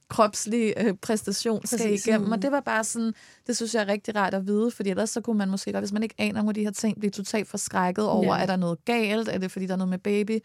[0.09, 2.05] kropslig øh, præstation skal Præcis.
[2.07, 2.27] igennem.
[2.27, 2.31] Mm.
[2.31, 3.13] Og det var bare sådan,
[3.47, 5.81] det synes jeg er rigtig rart at vide, fordi ellers så kunne man måske godt,
[5.81, 8.41] hvis man ikke aner nogle af de her ting, blive totalt forskrækket over, Ja.
[8.41, 10.39] er der noget galt, er det fordi, der er noget med baby,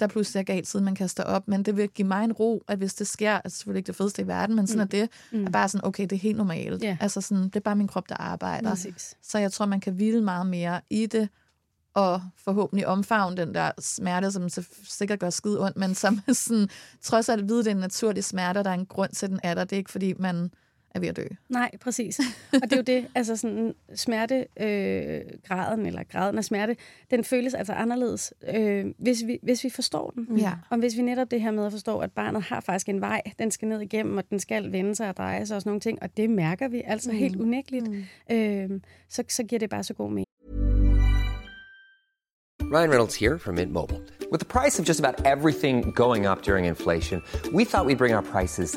[0.00, 1.48] der pludselig er galt, siden man kaster op.
[1.48, 3.96] Men det vil give mig en ro, at hvis det sker, altså selvfølgelig ikke det
[3.96, 4.82] fedeste i verden, men sådan Mm.
[4.82, 5.44] er det, Mm.
[5.46, 6.82] er bare sådan, okay, det er helt normalt.
[6.82, 6.96] Ja.
[7.00, 8.70] Altså sådan, det er bare min krop, der arbejder.
[8.70, 9.14] Præcis.
[9.22, 11.28] Så jeg tror, man kan hvile meget mere i det,
[11.94, 16.68] og forhåbentlig omfavne den der smerte, som så sikkert gør skide ondt, men som sådan,
[17.02, 19.40] trods alt vide, det er en naturlig smerte, og der er en grund til, den
[19.42, 19.64] er der.
[19.64, 20.50] Det er ikke, fordi man
[20.94, 21.24] er ved at dø.
[21.48, 22.20] Nej, præcis.
[22.52, 26.76] Og det er jo det, altså sådan smertegraden, øh, graden, eller graden af smerte,
[27.10, 30.38] den føles altså anderledes, øh, hvis, vi, hvis vi forstår den.
[30.38, 30.52] Ja.
[30.70, 33.22] Og hvis vi netop det her med at forstå, at barnet har faktisk en vej,
[33.38, 35.80] den skal ned igennem, og den skal vende sig og dreje sig og sådan nogle
[35.80, 37.18] ting, og det mærker vi altså mm.
[37.18, 38.04] helt unægteligt, mm.
[38.36, 40.26] øh, så, så giver det bare så god mening.
[42.72, 44.02] Ryan Reynolds here from Mint Mobile.
[44.32, 47.22] With the price of just about everything going up during inflation,
[47.52, 48.76] we thought we'd bring our prices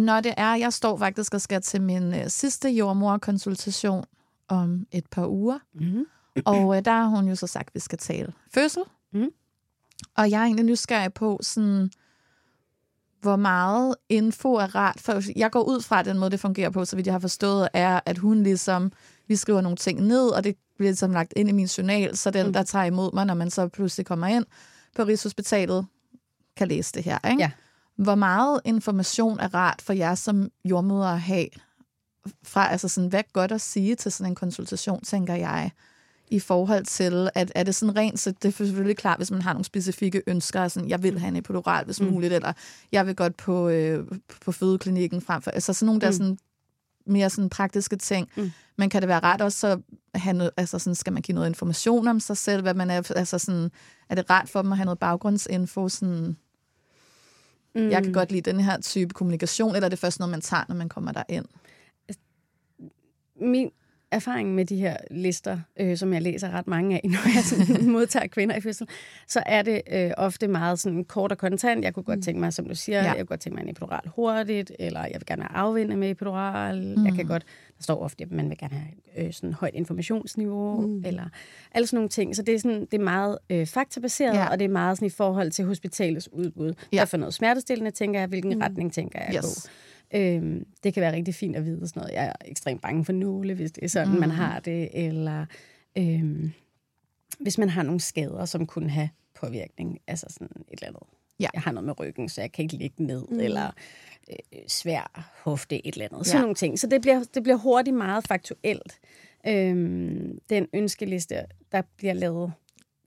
[0.00, 4.04] Når det er, jeg står faktisk og skal til min øh, sidste jordmorkonsultation
[4.48, 5.58] om et par uger.
[5.74, 6.04] Mm.
[6.44, 8.82] Og øh, der har hun jo så sagt, at vi skal tale fødsel.
[9.12, 9.28] Mm.
[10.16, 11.90] Og jeg er egentlig nysgerrig på, sådan,
[13.20, 15.00] hvor meget info er rart.
[15.00, 17.18] For jeg går ud fra, at den måde, det fungerer på, så vidt jeg har
[17.20, 18.92] forstået, er, at hun ligesom,
[19.28, 22.30] vi skriver nogle ting ned, og det bliver ligesom lagt ind i min journal, så
[22.30, 22.52] den, Mm.
[22.52, 24.44] der tager imod mig, når man så pludselig kommer ind
[24.96, 25.86] på Rigshospitalet,
[26.56, 27.18] kan læse det her.
[27.30, 27.42] Ikke?
[27.42, 27.50] Ja.
[28.02, 31.46] Hvor meget information er rart for jer som jordmøder at have
[32.42, 35.70] fra, altså sådan, hvad godt at sige til sådan en konsultation, tænker jeg,
[36.28, 39.42] i forhold til, at er det sådan rent, så det er selvfølgelig klart, hvis man
[39.42, 42.06] har nogle specifikke ønsker, sådan, jeg vil have en epidural, hvis Mm.
[42.06, 42.52] muligt, eller
[42.92, 44.06] jeg vil godt på, øh,
[44.44, 46.16] på fødeklinikken frem for, altså sådan nogle, der er Mm.
[46.16, 46.38] sådan
[47.06, 48.28] mere sådan praktiske ting.
[48.36, 48.50] Mm.
[48.78, 49.66] Men kan det være ret også
[50.14, 52.90] at have noget, altså sådan, skal man give noget information om sig selv, hvad man
[52.90, 53.70] er, altså sådan,
[54.08, 56.36] er det rart for dem at have noget baggrundsinfo, sådan,
[57.74, 57.90] Mm.
[57.90, 60.64] jeg kan godt lide den her type kommunikation, eller er det først noget, man tager,
[60.68, 61.46] når man kommer derind?
[63.40, 63.70] min
[64.12, 67.90] erfaring med de her lister, øh, som jeg læser ret mange af, når jeg sådan
[67.96, 68.88] modtager kvinder i fødsel,
[69.28, 71.84] så er det øh, ofte meget sådan kort og kontant.
[71.84, 73.06] Jeg kunne godt tænke mig, som du siger, Ja.
[73.06, 76.10] jeg kunne godt tænke mig en epidural hurtigt, eller jeg vil gerne have afvinde med
[76.10, 76.94] epidural.
[76.98, 77.04] Mm.
[77.06, 77.42] Jeg kan godt,
[77.76, 81.04] der står ofte, at man vil gerne have øh, sådan højt informationsniveau, mm.
[81.06, 81.24] eller
[81.74, 82.36] alle sådan nogle ting.
[82.36, 84.48] Så det er, sådan, det er meget øh, faktabaseret, Ja.
[84.50, 86.72] og det er meget sådan i forhold til hospitalets udbud.
[86.92, 86.96] Ja.
[86.96, 87.04] Ja.
[87.04, 88.60] for noget smertestillende tænker jeg, hvilken mm.
[88.60, 89.44] retning tænker jeg Yes.
[89.64, 89.70] på.
[90.14, 92.14] Øhm, det kan være rigtig fint at vide sådan noget.
[92.14, 94.20] Jeg er ekstremt bange for nåle, hvis det er sådan, mm.
[94.20, 95.06] man har det.
[95.06, 95.46] Eller
[95.98, 96.52] øhm,
[97.40, 99.08] hvis man har nogle skader, som kunne have
[99.40, 100.00] påvirkning.
[100.06, 101.02] Altså sådan et eller andet.
[101.40, 101.48] Ja.
[101.54, 103.24] Jeg har noget med ryggen, så jeg kan ikke ligge ned.
[103.30, 103.40] Mm.
[103.40, 103.70] Eller
[104.30, 106.18] øh, svær hofte, et eller andet.
[106.18, 106.24] Ja.
[106.24, 106.78] Sådan nogle ting.
[106.78, 109.00] Så det bliver, det bliver hurtigt meget faktuelt.
[109.46, 111.36] Øhm, den ønskeliste,
[111.72, 112.52] der bliver lavet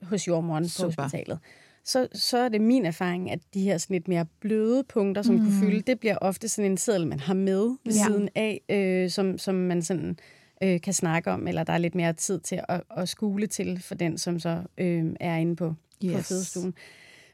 [0.02, 1.02] hos jordmoren på Super.
[1.02, 1.38] hospitalet.
[1.84, 5.34] Så, så er det min erfaring, at de her sådan lidt mere bløde punkter, som
[5.34, 5.40] mm.
[5.40, 8.04] kunne fylde, det bliver ofte sådan en seddel, man har med ved Ja.
[8.06, 10.18] siden af, øh, som, som man sådan
[10.62, 13.82] øh, kan snakke om, eller der er lidt mere tid til at, at skule til
[13.82, 16.16] for den, som så øh, er inde på, yes.
[16.16, 16.74] på fødestuen.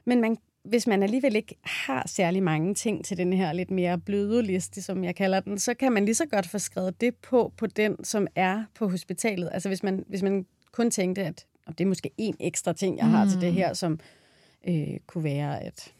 [0.05, 3.97] Men man, hvis man alligevel ikke har særlig mange ting til den her lidt mere
[3.99, 7.15] bløde liste, som jeg kalder den, så kan man lige så godt få skrevet det
[7.15, 9.49] på, på den, som er på hospitalet.
[9.53, 12.97] Altså hvis man, hvis man kun tænkte, at "Nå, det er måske en ekstra ting,
[12.97, 13.29] jeg har mm.
[13.31, 13.99] til det her, som
[14.67, 15.93] øh, kunne være, at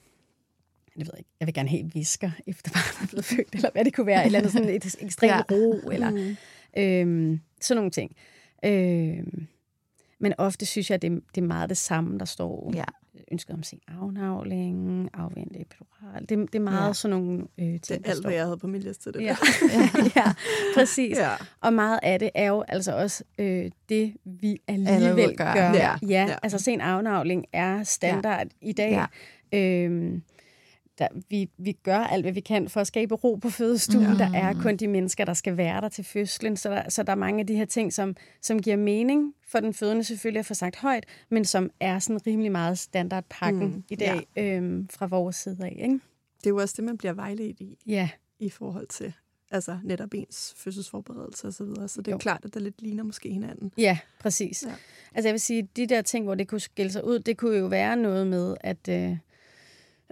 [0.97, 3.86] jeg ved ikke, jeg vil gerne have visker, efter barnet er blevet født, eller hvad
[3.86, 5.56] det kunne være, et eller andet sådan et ekstremt ja.
[5.56, 6.82] ro, eller Mm.
[6.82, 8.15] øhm, sådan nogle ting.
[8.65, 9.47] Øhm,
[10.22, 12.72] men ofte synes jeg, det, det er meget det samme, der står.
[12.76, 12.84] Ja.
[13.32, 16.22] Ønsket om sin afnavling, afvente epidural.
[16.22, 16.94] Det, det er meget Ja.
[16.94, 19.12] sådan nogle øh, ting, Det er alt, hvad jeg havde på min liste.
[19.12, 19.36] Det Ja.
[20.16, 20.34] ja,
[20.76, 21.18] præcis.
[21.18, 21.30] Ja.
[21.62, 25.54] Og meget af det er jo altså også øh, det, vi alligevel gør.
[25.54, 25.62] gør.
[25.74, 26.36] Ja, ja, Ja.
[26.44, 28.68] altså sen afnavling er standard ja.
[28.70, 28.92] i dag.
[28.92, 29.06] Ja.
[29.60, 30.22] Øhm,
[31.02, 34.04] der, vi, vi gør alt, hvad vi kan for at skabe ro på fødestuen.
[34.06, 34.14] Ja.
[34.14, 36.58] Der er kun de mennesker, der skal være der til fødslen.
[36.58, 39.60] Så der, så der er mange af de her ting, som, som giver mening for
[39.60, 43.84] den fødende selvfølgelig at få sagt højt, men som er sådan rimelig meget standardpakken Mm,
[43.90, 44.44] i dag ja.
[44.56, 45.78] øhm, fra vores side af.
[45.82, 45.94] Ikke?
[46.38, 48.10] Det er jo også det, man bliver vejledt i, Ja.
[48.40, 49.14] i forhold til
[49.52, 51.88] altså netop ens fødselsforberedelse og så videre.
[51.88, 52.18] Så det er jo.
[52.18, 53.72] Klart, at det lidt ligner måske hinanden.
[53.78, 54.64] Ja, præcis.
[54.68, 54.74] Ja.
[55.16, 57.58] Altså jeg vil sige, de der ting, hvor det kunne skille sig ud, det kunne
[57.58, 59.18] jo være noget med, at øh,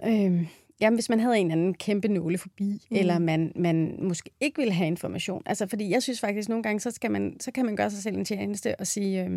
[0.06, 0.46] øh,
[0.80, 2.78] jamen, hvis man havde en eller anden kæmpe nålefobi, Mm.
[2.90, 2.96] mm.
[2.96, 5.42] eller man, man måske ikke ville have information.
[5.46, 8.02] Altså fordi jeg synes faktisk, nogle gange, så, skal man, så kan man gøre sig
[8.02, 9.30] selv en tjeneste og sige, øh,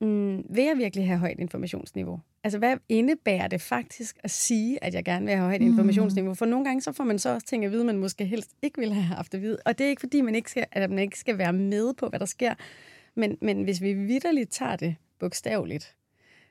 [0.00, 2.20] mm, vil jeg virkelig have højt informationsniveau?
[2.44, 5.66] Altså, hvad indebærer det faktisk at sige, at jeg gerne vil have højt Mm.
[5.66, 6.34] informationsniveau?
[6.34, 8.78] For nogle gange, så får man så også ting at vide, man måske helst ikke
[8.78, 9.58] ville have haft at vide.
[9.64, 12.08] Og det er ikke, fordi man ikke skal, at man ikke skal være med på,
[12.08, 12.54] hvad der sker.
[13.14, 15.94] Men, men hvis vi vidderligt tager det bogstaveligt,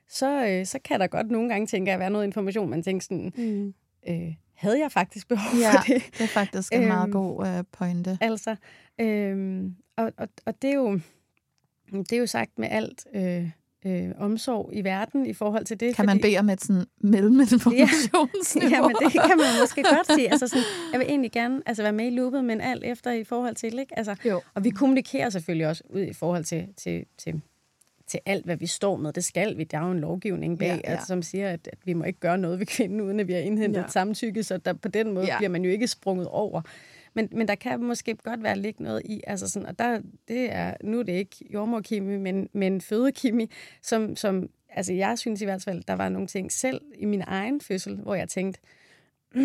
[0.09, 3.03] så, øh, så kan der godt nogle gange tænke at være noget information, man tænker
[3.03, 3.73] sådan, Mm.
[4.09, 6.03] øh, havde jeg faktisk behov Ja, for det?
[6.17, 8.17] det er faktisk en meget Øhm, god øh, pointe.
[8.21, 8.55] Altså,
[9.01, 10.99] øhm, og, og, og det er jo
[11.91, 13.49] det er jo sagt med alt øh,
[13.85, 15.95] øh, omsorg i verden i forhold til det.
[15.95, 18.69] Kan man bede om et sådan melleminformationsniveau?
[18.69, 20.31] Ja, men det kan man måske godt sige.
[20.31, 23.23] Altså sådan, jeg vil egentlig gerne altså, være med i loopet, men alt efter i
[23.23, 23.97] forhold til, ikke?
[23.97, 24.41] Altså, Jo.
[24.53, 27.41] Og vi kommunikerer selvfølgelig også ud i forhold til, til, til,
[28.07, 29.13] til alt, hvad vi står med.
[29.13, 29.63] Det skal vi.
[29.63, 30.81] Der er jo en lovgivning bag, Ja, ja.
[30.83, 33.33] Altså, som siger, at, at vi må ikke gøre noget ved kvinden, uden at vi
[33.33, 33.87] har indhentet Ja.
[33.87, 35.31] samtykke, så der, på den måde Ja.
[35.33, 35.37] ja.
[35.37, 36.61] bliver man jo ikke sprunget over.
[37.13, 40.51] Men, men der kan måske godt være ligge noget i, altså sådan, og der, det
[40.53, 43.49] er, nu er det ikke jordmorkemi, men, men fødekemi,
[43.81, 47.23] som, som, altså jeg synes i hvert fald, der var nogle ting selv i min
[47.27, 48.59] egen fødsel, hvor jeg tænkte,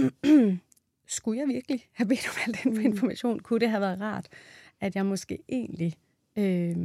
[1.06, 3.40] skulle jeg virkelig have bedt om al den information?
[3.40, 4.28] Kunne det have været rart,
[4.80, 5.94] at jeg måske egentlig
[6.38, 6.76] øh,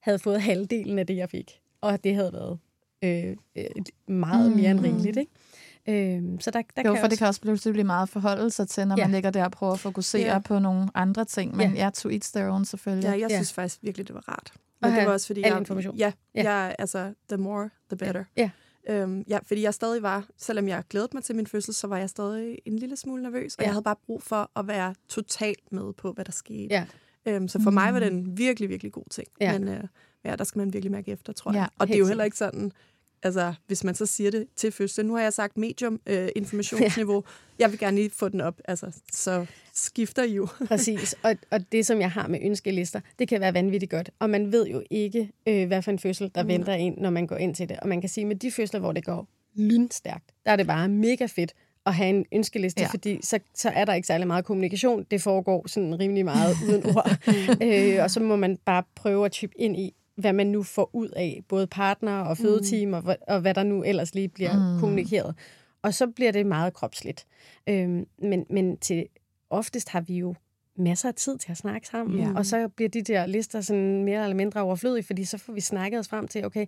[0.00, 1.60] havde fået halvdelen af det, jeg fik?
[1.80, 2.58] Og det havde været
[3.04, 3.36] øh,
[4.08, 5.32] meget mere end rigeligt, ikke?
[5.88, 8.68] Øh, så der, der jo, kan for det kan også pludselig blive meget forholde sig
[8.68, 9.04] til, når Ja.
[9.04, 10.32] man ligger der og prøver at fokusere Ja.
[10.32, 10.38] ja.
[10.38, 11.56] på nogle andre ting.
[11.56, 11.84] Men Ja.
[11.84, 13.04] ja, to each their own selvfølgelig.
[13.08, 13.36] Ja, jeg Ja.
[13.36, 14.52] synes faktisk virkelig, det var rart.
[14.82, 15.58] Men det var også, fordi al jeg...
[15.58, 15.96] information.
[15.96, 16.42] Ja, Ja.
[16.42, 16.50] ja.
[16.52, 18.24] Jeg, altså, the more, the better.
[18.36, 18.50] Ja.
[18.88, 21.98] Øhm, ja, fordi jeg stadig var, selvom jeg glædede mig til min fødsel, så var
[21.98, 23.66] jeg stadig en lille smule nervøs, og Ja.
[23.66, 26.68] jeg havde bare brug for at være totalt med på, hvad der skete.
[26.74, 26.86] Ja.
[27.26, 27.74] Øhm, så for mm.
[27.74, 28.18] mig var det Mm.
[28.18, 29.28] en virkelig, virkelig god ting.
[29.40, 29.58] Ja.
[29.58, 29.84] Men øh,
[30.24, 31.58] ja, der skal man virkelig mærke efter, tror jeg.
[31.60, 32.72] Ja, og det er jo heller ikke sådan,
[33.22, 37.24] altså hvis man så siger det til fødslen, nu har jeg sagt medium øh, informationsniveau,
[37.58, 40.48] jeg vil gerne lige få den op, altså, så skifter I jo.
[40.68, 44.10] Præcis, og, og det, som jeg har med ønskelister, det kan være vanvittigt godt.
[44.18, 46.48] Og man ved jo ikke, øh, hvad for en fødsel, der Mm.
[46.48, 47.80] venter en, når man går ind til det.
[47.80, 50.88] Og man kan sige, med de fødsler, hvor det går lynstærkt, der er det bare
[50.88, 51.54] mega fedt
[51.86, 52.88] at have en ønskeliste, Ja.
[52.88, 55.06] fordi så, så er der ikke særlig meget kommunikation.
[55.10, 57.10] Det foregår sådan rimelig meget uden ord.
[57.62, 60.90] øh, og så må man bare prøve at chippe ind i, hvad man nu får
[60.92, 64.72] ud af, både partner og fødeteam, og, hvad- og hvad der nu ellers lige bliver
[64.74, 64.80] mm.
[64.80, 65.34] kommunikeret.
[65.82, 67.26] Og så bliver det meget kropsligt.
[67.68, 69.06] Øhm, men, men til
[69.50, 70.34] oftest har vi jo
[70.76, 72.28] masser af tid til at snakke sammen, ja.
[72.36, 75.60] og så bliver de der lister sådan mere eller mindre overflødige, fordi så får vi
[75.60, 76.66] snakket os frem til, okay,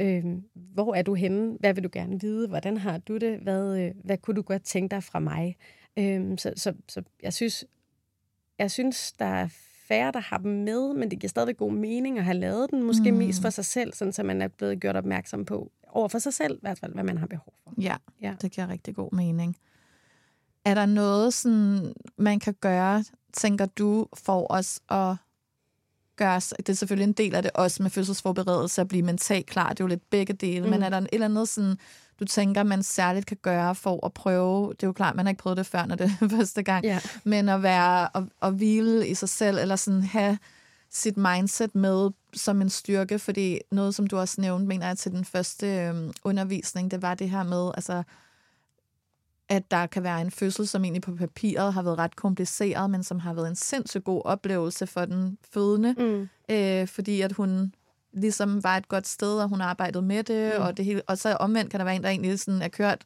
[0.00, 0.24] øh,
[0.54, 1.56] hvor er du henne?
[1.60, 2.48] Hvad vil du gerne vide?
[2.48, 3.38] Hvordan har du det?
[3.38, 5.56] Hvad, øh, hvad kunne du godt tænke dig fra mig?
[5.98, 7.64] Øh, så, så, så jeg synes,
[8.58, 9.48] jeg synes, der er
[9.88, 12.82] færre, der har dem med, men det giver stadig god mening at have lavet den,
[12.82, 13.18] måske mm.
[13.18, 16.34] mest for sig selv, sådan, så man er blevet gjort opmærksom på, over for sig
[16.34, 17.74] selv i hvert fald, hvad man har behov for.
[17.80, 18.34] Ja, Ja.
[18.42, 19.56] det giver rigtig god mening.
[20.64, 25.16] Er der noget, sådan, man kan gøre, tænker du, for os at
[26.24, 29.68] gøre, det er selvfølgelig en del af det også med fødselsforberedelse, at blive mentalt klar,
[29.68, 30.70] det er jo lidt begge dele, mm.
[30.70, 31.76] men er der en eller andet sådan,
[32.20, 35.30] du tænker, man særligt kan gøre for at prøve, det er jo klart, man har
[35.30, 37.00] ikke prøvet det før, når det er første gang, Ja.
[37.24, 40.38] men at være, at, at hvile i sig selv, eller sådan have
[40.90, 45.12] sit mindset med som en styrke, fordi noget, som du også nævnte, mener jeg til
[45.12, 48.02] den første øhm, undervisning, det var det her med, altså,
[49.52, 53.02] at der kan være en fødsel, som egentlig på papiret har været ret kompliceret, men
[53.02, 56.28] som har været en sindssygt god oplevelse for den fødende, Mm.
[56.54, 57.74] øh, fordi at hun
[58.12, 60.62] ligesom var et godt sted, og hun arbejdede med det, Mm.
[60.64, 63.02] og, det hele, og så omvendt kan der være en, der egentlig sådan er kørt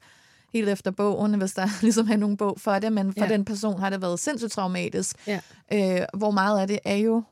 [0.52, 3.28] helt efter bogen, hvis der ligesom er nogen bog for det, men for Ja.
[3.32, 5.16] den person har det været sindssygt traumatisk.
[5.26, 5.40] Ja.
[5.72, 7.22] Øh, hvor meget af det er jo,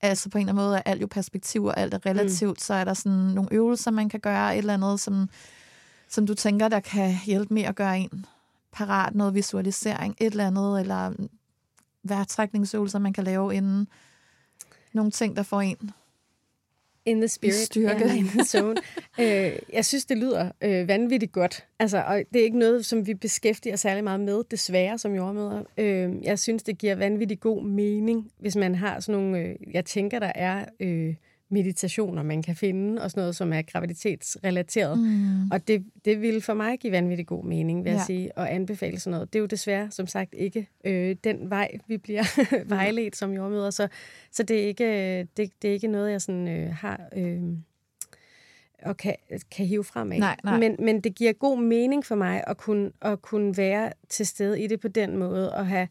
[0.00, 2.58] altså på en eller anden måde er alt jo perspektiv, og alt er relativt, mm.
[2.58, 5.28] så er der sådan nogle øvelser, man kan gøre, et eller andet, som,
[6.08, 8.26] som du tænker, der kan hjælpe med at gøre en
[8.72, 11.12] parat, noget visualisering, et eller andet, eller
[12.02, 13.88] vejrtrækningsøvelser, man kan lave inden.
[14.92, 15.90] Nogle ting, der får en
[17.04, 17.54] In the spirit.
[17.54, 18.06] styrke.
[18.06, 18.76] Ja, in the zone.
[19.20, 21.66] øh, jeg synes, det lyder øh, vanvittigt godt.
[21.78, 25.62] Altså, og det er ikke noget, som vi beskæftiger særlig meget med, desværre, som jordmøder.
[25.78, 29.38] Øh, jeg synes, det giver vanvittigt god mening, hvis man har sådan nogle...
[29.38, 31.14] Øh, jeg tænker, der er øh,
[31.50, 34.98] meditationer, man kan finde, og sådan noget, som er graviditetsrelateret.
[34.98, 35.50] Mm.
[35.50, 38.04] Og det, det ville for mig give vanvittigt god mening, vil jeg Ja.
[38.04, 39.32] sige, at anbefale sådan noget.
[39.32, 42.24] Det er jo desværre, som sagt, ikke øh, den vej, vi bliver
[42.74, 43.88] vejledt som jordmøder, så,
[44.32, 47.42] så det, er ikke, det, det er ikke noget, jeg sådan, øh, har øh,
[48.82, 49.14] og kan,
[49.50, 50.18] kan hive frem af.
[50.18, 50.58] Nej, nej.
[50.58, 54.62] Men, men det giver god mening for mig at kunne, at kunne være til stede
[54.62, 55.88] i det på den måde, og have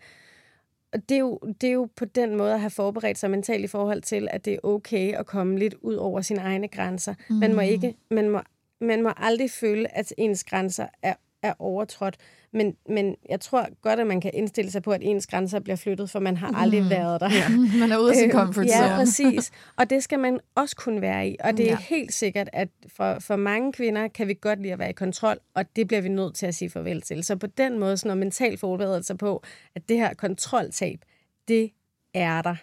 [1.09, 3.67] det er, jo, det er jo på den måde at have forberedt sig mentalt i
[3.67, 7.13] forhold til, at det er okay at komme lidt ud over sine egne grænser.
[7.29, 7.35] Mm.
[7.35, 7.67] Man, må Mm.
[7.67, 8.39] ikke, man, må,
[8.81, 12.17] man må aldrig føle, at ens grænser er, er overtrådt.
[12.53, 15.75] Men, men jeg tror godt, at man kan indstille sig på, at ens grænser bliver
[15.75, 16.89] flyttet, for man har aldrig Mm.
[16.89, 17.29] været der.
[17.31, 17.49] Ja.
[17.79, 18.95] Man er ude af sin Øh, comfort Ja, zone.
[18.95, 19.51] præcis.
[19.77, 21.35] Og det skal man også kunne være i.
[21.43, 21.77] Og det er Ja.
[21.89, 25.37] helt sikkert, at for, for mange kvinder kan vi godt lide at være i kontrol,
[25.53, 27.23] og det bliver vi nødt til at sige farvel til.
[27.23, 29.43] Så på den måde, sådan noget mentalt forberedelse på,
[29.75, 30.99] at det her kontroltab,
[31.47, 31.71] det
[32.13, 32.55] er der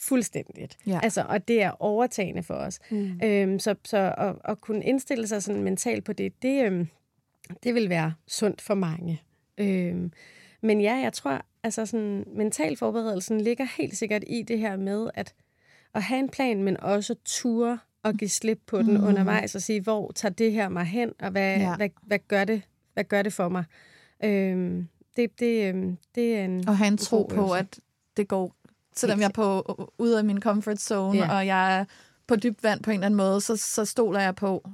[0.00, 0.78] fuldstændigt.
[0.86, 1.00] Ja.
[1.02, 2.78] Altså, og det er overtagende for os.
[2.90, 3.20] Mm.
[3.24, 6.88] Øhm, så så at, at kunne indstille sig sådan mentalt på det, det, øhm,
[7.62, 9.20] det vil være sundt for mange.
[9.58, 10.12] Øhm,
[10.60, 15.10] men ja, jeg tror, altså sådan, mental forberedelsen ligger helt sikkert i det her med
[15.14, 15.34] at,
[15.94, 19.04] at have en plan, men også ture og give slip på den Mm.
[19.04, 21.76] undervejs og sige, hvor tager det her mig hen, og hvad, Ja.
[21.76, 22.62] hvad, hvad, gør, det,
[22.94, 23.64] hvad gør det for mig?
[24.24, 27.58] Øhm, det, det, øhm, det er en Og have en tro på, øvelse.
[27.58, 27.80] at
[28.16, 28.54] det går,
[28.96, 31.36] selvom jeg er på, ude af min comfort zone, Ja.
[31.36, 31.84] og jeg er
[32.26, 34.68] på dybt vand på en eller anden måde, så, så stoler jeg på,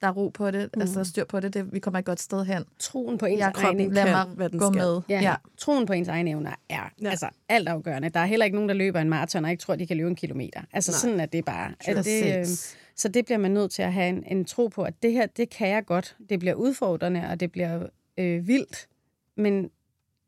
[0.00, 0.80] der er ro på det, Mm.
[0.80, 2.64] altså der er styr på det, det, vi kommer et godt sted hen.
[2.78, 4.78] troen på ens er egen kroppen, lad mig hvad den gå skal.
[4.82, 5.00] med.
[5.08, 5.34] Ja, Ja.
[5.58, 6.82] troen på ens egne evner er Ja.
[7.02, 7.08] ja.
[7.10, 8.08] altså altafgørende.
[8.08, 10.08] Der er heller ikke nogen, der løber en maraton og ikke tror, de kan løbe
[10.10, 10.60] en kilometer.
[10.72, 10.98] Altså Nej.
[10.98, 11.72] sådan er det bare.
[11.86, 12.46] At det, øh,
[12.96, 15.26] så det bliver man nødt til at have en, en tro på, at det her,
[15.26, 16.16] det kan jeg godt.
[16.28, 17.86] Det bliver udfordrende, og det bliver
[18.18, 18.86] øh, vildt.
[19.36, 19.70] Men,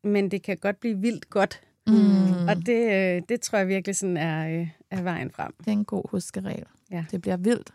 [0.04, 1.60] men det kan godt blive vildt godt.
[1.86, 2.46] Mm.
[2.48, 5.54] Og det, øh, det tror jeg virkelig sådan er, øh, er vejen frem.
[5.58, 6.64] Det er en god huskeregel.
[6.90, 7.04] Ja.
[7.10, 7.70] Det bliver vildt,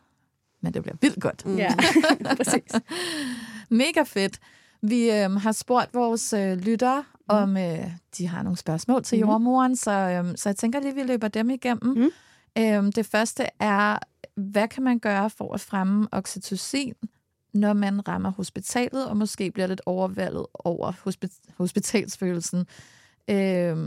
[0.68, 1.46] men det bliver vildt godt.
[1.46, 1.58] Mm.
[1.58, 1.76] Ja,
[2.38, 2.72] præcis.
[3.70, 4.40] Mega fedt.
[4.82, 7.24] Vi øh, har spurgt vores øh, lyttere, mm.
[7.28, 9.30] om øh, de har nogle spørgsmål til Mhm.
[9.30, 11.94] jordmoren, så, øh, så jeg tænker lige, vi løber dem igennem.
[11.98, 12.10] Mhm.
[12.58, 13.98] Øh, det første er,
[14.36, 16.94] hvad kan man gøre for at fremme oxytocin,
[17.54, 22.66] når man rammer hospitalet, og måske bliver lidt overvældet over hospi- hospitalsfølelsen?
[23.30, 23.78] Øh,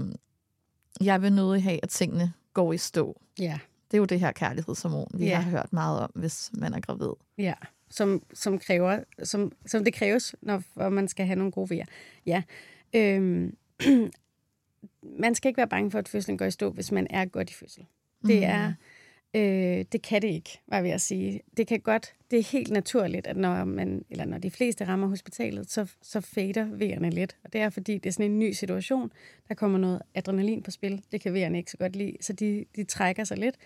[1.00, 3.20] jeg vil nødig have, at tingene går i stå.
[3.38, 3.58] Ja,
[3.90, 5.40] Det er jo det her kærlighedshormon, vi Ja.
[5.40, 7.12] har hørt meget om, hvis man er gravid.
[7.38, 7.54] ja.
[7.92, 11.84] Som, som, kræver, som, som det kræves, når man skal have nogle gode vejer.
[12.26, 12.42] Ja.
[12.94, 13.56] Øhm,
[15.20, 17.50] man skal ikke være bange for, at fødslen går i stå, hvis man er godt
[17.50, 17.86] i fødsel.
[18.26, 18.42] Det Mhm.
[18.44, 18.72] er,
[19.36, 21.40] øh, det kan det ikke, var jeg ved at sige.
[21.56, 25.06] Det kan godt, det er helt naturligt, at når man, eller når de fleste rammer
[25.06, 27.36] hospitalet, så, så fader vejerne lidt.
[27.44, 29.12] Og det er, fordi det er sådan en ny situation.
[29.48, 31.02] Der kommer noget adrenalin på spil.
[31.12, 33.56] Det kan vejerne ikke så godt lide, så de, de trækker sig lidt.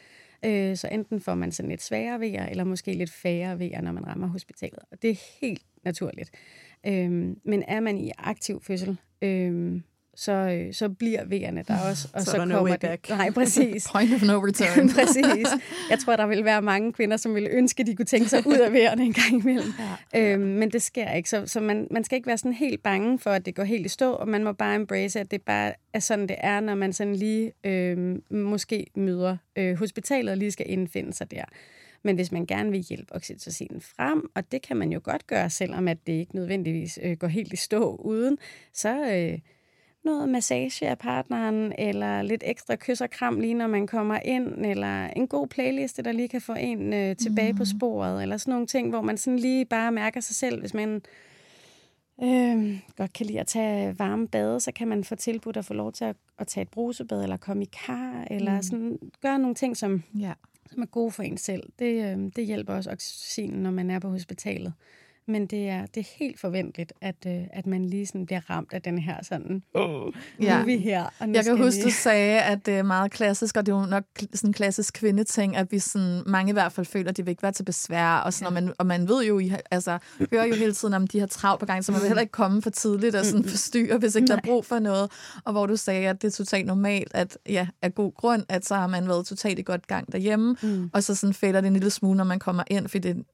[0.44, 3.92] Øh, så enten får man sådan lidt sværere vejer, eller måske lidt færre vejer, når
[3.92, 4.78] man rammer hospitalet.
[4.90, 6.30] Og det er helt naturligt.
[6.86, 7.10] Øh,
[7.44, 9.80] men er man i aktiv fødsel, øh,
[10.16, 12.08] så, øh, så bliver vejerne der også.
[12.12, 13.08] Og Så så, er no kommer way det- back.
[13.08, 13.86] Nej, præcis.
[13.92, 14.88] Point of no return.
[14.98, 15.46] Præcis.
[15.90, 18.46] Jeg tror, der vil være mange kvinder, som ville ønske, at de kunne tænke sig
[18.46, 19.72] ud af vejerne en gang imellem.
[20.14, 20.32] Ja.
[20.32, 21.28] Øhm, men det sker ikke.
[21.30, 23.86] Så, så man, man skal ikke være sådan helt bange for, at det går helt
[23.86, 26.74] i stå, og man må bare embrace, at det bare er sådan, det er, når
[26.74, 31.44] man sådan lige øh, måske møder øh, hospitalet og lige skal indfinde sig der.
[32.06, 35.50] Men hvis man gerne vil hjælpe oxytocinen frem, og det kan man jo godt gøre,
[35.50, 38.38] selvom at det ikke nødvendigvis øh, går helt i stå uden,
[38.72, 39.12] så...
[39.12, 39.38] Øh,
[40.04, 44.66] noget massage af partneren, eller lidt ekstra kys og kram lige når man kommer ind,
[44.66, 47.58] eller en god playliste, der lige kan få en øh, tilbage mm.
[47.58, 50.74] på sporet, eller sådan nogle ting, hvor man sådan lige bare mærker sig selv, hvis
[50.74, 51.02] man
[52.22, 55.74] øh, godt kan lide at tage varme bade, så kan man få tilbudt at få
[55.74, 58.62] lov til at, at tage et brusebad, eller komme i kar, eller mm.
[58.62, 60.32] sådan gøre nogle ting, som, ja.
[60.70, 61.62] som er gode for en selv.
[61.78, 64.72] Det, øh, det hjælper også oxytocinen, når man er på hospitalet.
[65.28, 68.72] Men det er, det er helt forventeligt, at, øh, at man lige sådan bliver ramt
[68.72, 69.80] af den her sådan, ja.
[70.38, 71.04] nu er vi her.
[71.20, 71.84] Og nu jeg kan huske, vi...
[71.84, 74.04] du sagde, at det er meget klassisk, og det er jo nok
[74.34, 77.30] sådan en klassisk kvindeting, at vi sådan, mange i hvert fald føler, at de vil
[77.30, 78.16] ikke være til besvær.
[78.16, 78.60] Og, sådan, ja.
[78.60, 79.98] og, man, og man ved jo, I, altså,
[80.32, 82.32] hører jo hele tiden om de her trav på gang, så man vil heller ikke
[82.32, 84.36] komme for tidligt og sådan forstyrre, hvis ikke Nej.
[84.36, 85.10] der er brug for noget.
[85.44, 88.66] Og hvor du sagde, at det er totalt normalt, at ja, af god grund, at
[88.66, 90.90] så har man været totalt i godt gang derhjemme, mm.
[90.92, 93.24] og så sådan fælder det en lille smule, når man kommer ind, fordi det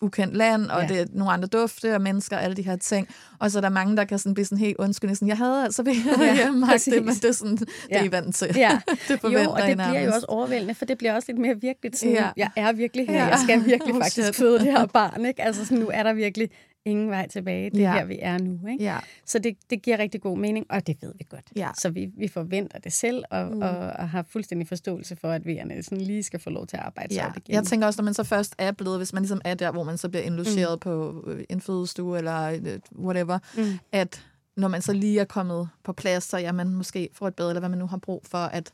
[0.00, 0.88] ukendt land, og ja.
[0.88, 3.08] det er nogle andre dufte og mennesker og alle de her ting.
[3.38, 5.64] Og så er der mange, der kan sådan blive sådan helt undskyldende, sådan, jeg havde
[5.64, 7.98] altså ved ja, hjemme det, men det er sådan, det ja.
[7.98, 8.52] er I vant til.
[8.56, 8.80] Ja.
[9.08, 11.98] det jo, og det bliver jo også overvældende, for det bliver også lidt mere virkeligt.
[11.98, 12.30] Sådan, ja.
[12.36, 13.26] Jeg er virkelig her, ja.
[13.26, 14.36] jeg skal virkelig oh, faktisk shit.
[14.36, 15.26] føde det her barn.
[15.26, 15.42] Ikke?
[15.42, 16.50] Altså sådan, nu er der virkelig
[16.84, 17.70] ingen vej tilbage.
[17.70, 17.92] Det er ja.
[17.92, 18.66] her, vi er nu.
[18.68, 18.84] Ikke?
[18.84, 18.98] Ja.
[19.24, 21.44] Så det, det giver rigtig god mening, og det ved vi godt.
[21.56, 21.70] Ja.
[21.78, 23.62] Så vi, vi forventer det selv, og, mm.
[23.62, 26.82] og, og har fuldstændig forståelse for, at vi sådan lige skal få lov til at
[26.82, 27.22] arbejde ja.
[27.22, 27.54] sig igen.
[27.54, 29.84] Jeg tænker også, når man så først er blevet, hvis man ligesom er der, hvor
[29.84, 30.80] man så bliver indlogeret mm.
[30.80, 33.64] på øh, en fødestue eller øh, whatever, mm.
[33.92, 34.24] at
[34.56, 37.48] når man så lige er kommet på plads, så ja, man måske får et bad,
[37.48, 38.72] eller hvad man nu har brug for, at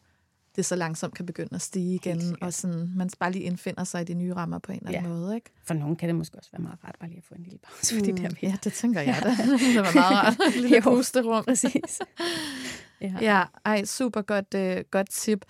[0.56, 4.00] det så langsomt kan begynde at stige igen, og sådan, man bare lige indfinder sig
[4.00, 5.18] i de nye rammer på en eller anden ja.
[5.18, 5.34] måde.
[5.34, 5.50] Ikke?
[5.64, 7.58] For nogen kan det måske også være meget rart bare lige at få en lille
[7.58, 7.96] pause.
[7.96, 8.16] Mm.
[8.16, 9.28] der ja, det tænker jeg da.
[9.74, 10.36] det var meget rart.
[10.56, 11.44] En lille pusterum.
[11.44, 12.00] Præcis.
[13.00, 13.14] ja.
[13.20, 15.44] ja, ej, super godt, øh, godt tip.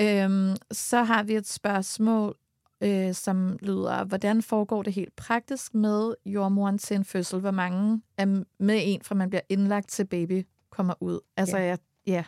[0.00, 2.36] Øhm, så har vi et spørgsmål,
[2.80, 7.40] øh, som lyder, hvordan foregår det helt praktisk med jordmoren til en fødsel?
[7.40, 11.20] Hvor mange er med en, fra man bliver indlagt til baby kommer ud?
[11.36, 11.64] Altså, ja.
[11.64, 12.24] Jeg, ja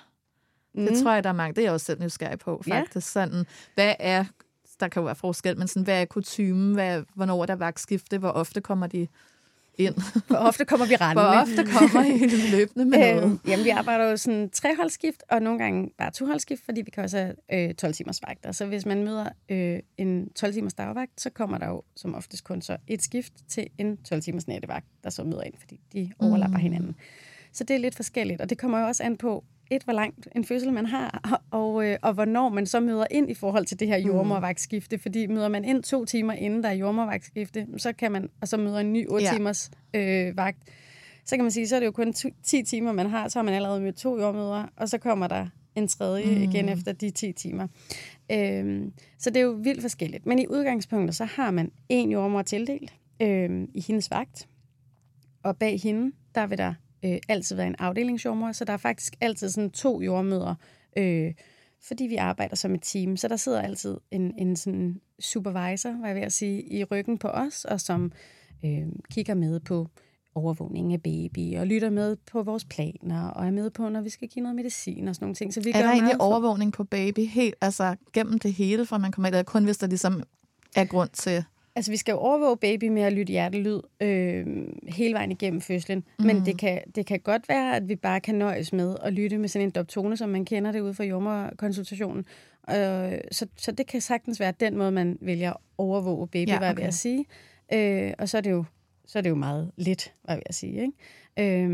[0.75, 0.87] Mm.
[0.87, 1.55] Det tror jeg, der er mange.
[1.55, 2.97] Det er jeg også selv nysgerrig på, faktisk.
[2.97, 3.01] Ja.
[3.01, 3.45] Sådan,
[3.75, 4.25] hvad er,
[4.81, 6.75] der kan jo være forskel, men sådan, hvad er kutumen?
[6.75, 8.19] Hvad, hvornår er der vagtskifte?
[8.19, 9.07] Hvor ofte kommer de
[9.79, 9.95] ind?
[10.29, 11.23] Hvor ofte kommer vi rendende?
[11.23, 13.25] Hvor ofte kommer I løbende med noget?
[13.25, 17.05] Øhm, jamen, vi arbejder jo sådan treholdsskift, og nogle gange bare toholdsskift, fordi vi kan
[17.05, 18.53] også have øh, 12 timers vagter.
[18.53, 22.45] Så hvis man møder øh, en 12 timers dagvagt, så kommer der jo som oftest
[22.45, 26.13] kun så et skift til en 12 timers nattevagt, der så møder ind, fordi de
[26.19, 26.63] overlapper mm.
[26.63, 26.97] hinanden.
[27.53, 30.29] Så det er lidt forskelligt, og det kommer jo også an på, et, hvor langt
[30.37, 33.81] en fødsel man har, og, øh, og hvornår man så møder ind i forhold til
[33.81, 34.07] det her mm.
[34.07, 34.99] jordmorvagtskifte.
[34.99, 38.57] Fordi møder man ind to timer inden der er jordmorvagtskifte, så kan man, og så
[38.57, 39.33] møder en ny 8 ja.
[39.33, 40.59] timers øh, vagt,
[41.25, 42.13] så kan man sige, så er det jo kun
[42.43, 45.47] 10 timer, man har, så har man allerede mødt to jordmøder, og så kommer der
[45.75, 46.43] en tredje mm.
[46.43, 47.67] igen efter de 10 timer.
[48.33, 50.27] Øhm, så det er jo vildt forskelligt.
[50.27, 54.49] Men i udgangspunktet, så har man en jordmor tildelt øhm, i hendes vagt,
[55.43, 59.17] og bag hende, der vil der øh, altid været en afdelingsjordmor, så der er faktisk
[59.21, 60.55] altid sådan to jordmøder,
[60.97, 61.35] øh,
[61.89, 63.17] fordi vi arbejder som et team.
[63.17, 67.29] Så der sidder altid en, en sådan supervisor, hvad jeg vil sige, i ryggen på
[67.29, 68.13] os, og som
[68.65, 69.87] øh, kigger med på
[70.35, 74.11] overvågning af baby, og lytter med på vores planer, og er med på, når vi
[74.11, 75.55] skal give noget medicin og sådan nogle ting.
[75.55, 76.25] Så vi er gør der egentlig for...
[76.25, 79.79] overvågning på baby helt, altså gennem det hele, fra man kommer ind, eller kun hvis
[79.79, 80.23] der ligesom
[80.77, 81.45] er grund til
[81.79, 84.47] Altså, vi skal jo overvåge baby med at lytte hjertelyd øh,
[84.89, 86.05] hele vejen igennem fødslen.
[86.19, 86.27] Mm.
[86.27, 89.39] Men det kan, det kan godt være, at vi bare kan nøjes med at lytte
[89.39, 92.25] med sådan en doptone, som man kender det ud fra jordmorkonsultationen.
[92.71, 96.57] Øh, så, så det kan sagtens være den måde, man vælger at overvåge baby, ja,
[96.57, 96.59] okay.
[96.59, 97.25] hvad jeg vil sige.
[97.73, 98.65] Øh, og så er, det jo,
[99.07, 100.81] så er det jo meget lidt, hvad jeg vil sige.
[100.81, 101.65] Ikke?
[101.65, 101.71] Øh,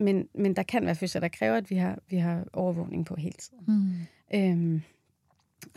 [0.00, 3.14] men, men der kan være fødsler, der kræver, at vi har, vi har overvågning på
[3.14, 3.64] hele tiden.
[3.66, 4.74] Mm.
[4.74, 4.80] Øh,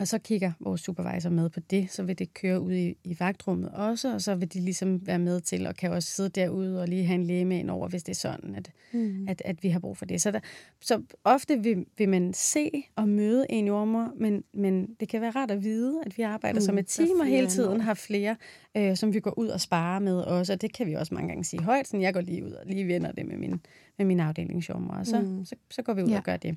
[0.00, 3.16] og så kigger vores supervisor med på det, så vil det køre ud i, i
[3.18, 6.80] vagtrummet også, og så vil de ligesom være med til, og kan også sidde derude
[6.80, 9.28] og lige have en læge med ind over, hvis det er sådan, at, mm.
[9.28, 10.22] at, at vi har brug for det.
[10.22, 10.40] Så, der,
[10.80, 15.30] så ofte vil, vil man se og møde en jordmor, men, men det kan være
[15.30, 18.36] rart at vide, at vi arbejder mm, som et team, og hele tiden har flere,
[18.76, 21.28] øh, som vi går ud og sparer med også, og det kan vi også mange
[21.28, 23.60] gange sige højt, så jeg går lige ud og lige vender det med min,
[23.98, 25.44] med min afdelingsjordmor, og så, mm.
[25.44, 26.16] så, så går vi ud ja.
[26.16, 26.56] og gør det.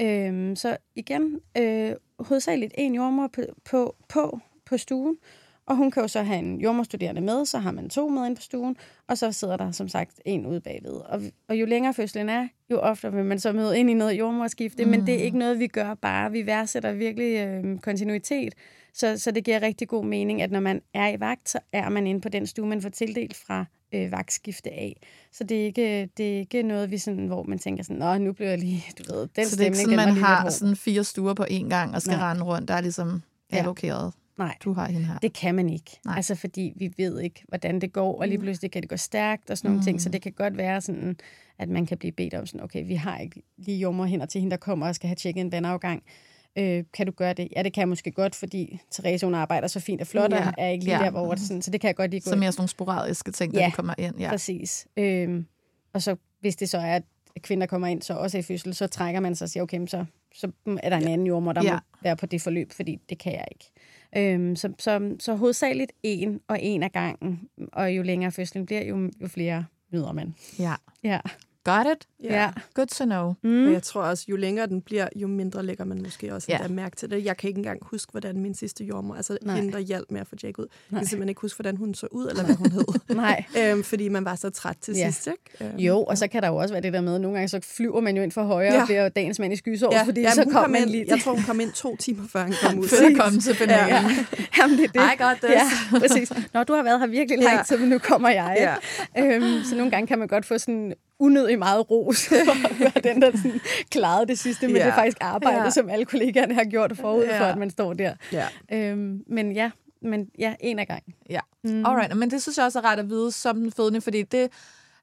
[0.00, 5.16] Øhm, så igen, øh, hovedsageligt en jordmor på, på, på, på stuen,
[5.66, 8.36] og hun kan jo så have en jordmorstuderende med, så har man to med ind
[8.36, 8.76] på stuen,
[9.08, 10.92] og så sidder der som sagt en ude bagved.
[10.92, 14.12] Og, og jo længere fødslen er, jo oftere vil man så møde ind i noget
[14.12, 14.90] jordmorskifte, mm.
[14.90, 16.32] men det er ikke noget, vi gør bare.
[16.32, 18.54] Vi værdsætter virkelig øh, kontinuitet,
[18.94, 21.88] så, så det giver rigtig god mening, at når man er i vagt, så er
[21.88, 24.96] man inde på den stue, man får tildelt fra øh, vagtskifte af.
[25.32, 28.18] Så det er, ikke, det er ikke noget, vi sådan, hvor man tænker sådan, Nå,
[28.18, 30.76] nu bliver jeg lige, du ved, den Så det er ikke sådan, man har sådan
[30.76, 32.30] fire stuer på én gang og skal Nej.
[32.30, 34.12] rende rundt, der er ligesom allokeret?
[34.38, 34.56] Nej.
[34.64, 35.18] du har hende her?
[35.18, 35.98] Det kan man ikke.
[36.04, 36.16] Nej.
[36.16, 38.42] Altså, fordi vi ved ikke, hvordan det går, og lige Mm.
[38.44, 39.84] pludselig kan det gå stærkt og sådan nogle Mm.
[39.84, 40.00] ting.
[40.02, 41.16] Så det kan godt være sådan,
[41.58, 44.40] at man kan blive bedt om sådan, okay, vi har ikke lige jommer hen til
[44.40, 46.02] hende, der kommer og skal have tjekket en vandafgang.
[46.58, 47.48] Øh, kan du gøre det?
[47.56, 50.38] Ja, det kan jeg måske godt, fordi Therese, hun arbejder så fint og flot, og
[50.38, 50.50] Ja.
[50.58, 51.04] er ikke lige Ja.
[51.04, 52.68] der, hvor det sådan, så det kan jeg godt lige gå Så mere sådan nogle
[52.68, 54.18] sporadiske ting, der kommer ind.
[54.18, 54.28] Ja.
[54.30, 54.86] præcis.
[54.96, 55.46] Øhm,
[55.92, 57.02] og så hvis det så er, at
[57.42, 60.04] kvinder kommer ind, så også i fødsel, så trækker man sig og siger, okay, så,
[60.34, 60.50] så
[60.82, 61.72] er der en anden jordmor, der Ja.
[61.72, 63.70] må være på det forløb, fordi det kan jeg ikke.
[64.16, 67.40] Øhm, så, så, så hovedsageligt en og en af gangen,
[67.72, 70.34] og jo længere fødslen bliver, jo, jo flere møder man.
[70.58, 70.74] Ja.
[71.04, 71.18] Ja.
[71.64, 72.08] Got it?
[72.30, 72.50] Ja.
[72.74, 73.34] Good to know.
[73.42, 73.66] Mm.
[73.66, 76.58] Og jeg tror også, jo længere den bliver, jo mindre lægger man måske også Ja.
[76.62, 76.68] ja.
[76.68, 77.24] mærke til det.
[77.24, 79.56] Jeg kan ikke engang huske, hvordan min sidste jordmor, altså Nej.
[79.56, 81.00] Hende, der hjalp med at få Jack ud, jeg Nej.
[81.00, 82.84] kan simpelthen ikke huske, hvordan hun så ud, eller hvad hun hed.
[83.16, 83.44] Nej.
[83.58, 85.10] øhm, fordi man var så træt til Ja.
[85.10, 85.70] sidst, ikke?
[85.72, 87.48] Øhm, Jo, og så kan der jo også være det der med, at nogle gange
[87.48, 88.80] så flyver man jo ind for højre, Ja.
[88.80, 90.90] og bliver dagens mand i skysår, Ja, fordi ja, så hun kom kom man ind,
[90.90, 91.04] lige...
[91.08, 92.88] Jeg tror, hun kom ind to timer, før han kom ud.
[92.88, 93.88] Før at komme til finalen.
[93.88, 94.04] Ja.
[94.58, 95.00] Jamen, det er det.
[95.14, 95.52] I got this.
[95.92, 96.32] Ja, præcis.
[96.54, 98.76] Nå, du har været her virkelig lang tid, men nu kommer jeg.
[99.16, 99.34] Ja.
[99.34, 100.92] Øhm, så nogle gange kan man godt få sådan
[101.22, 102.28] unødig meget ros
[102.94, 103.60] for den, der sådan
[103.90, 104.82] klarede det sidste, men Ja.
[104.82, 105.70] det er faktisk arbejde, Ja.
[105.70, 107.50] som alle kollegaerne har gjort forud for, Ja.
[107.52, 108.14] at man står der.
[108.32, 108.46] Ja.
[108.72, 109.70] Øhm, men ja,
[110.02, 111.14] men ja, en af gangen.
[111.30, 111.40] Ja.
[111.64, 111.70] Mm.
[111.70, 111.86] Mm.
[111.86, 114.50] Alright, men det synes jeg også er ret at vide som den fødende, fordi det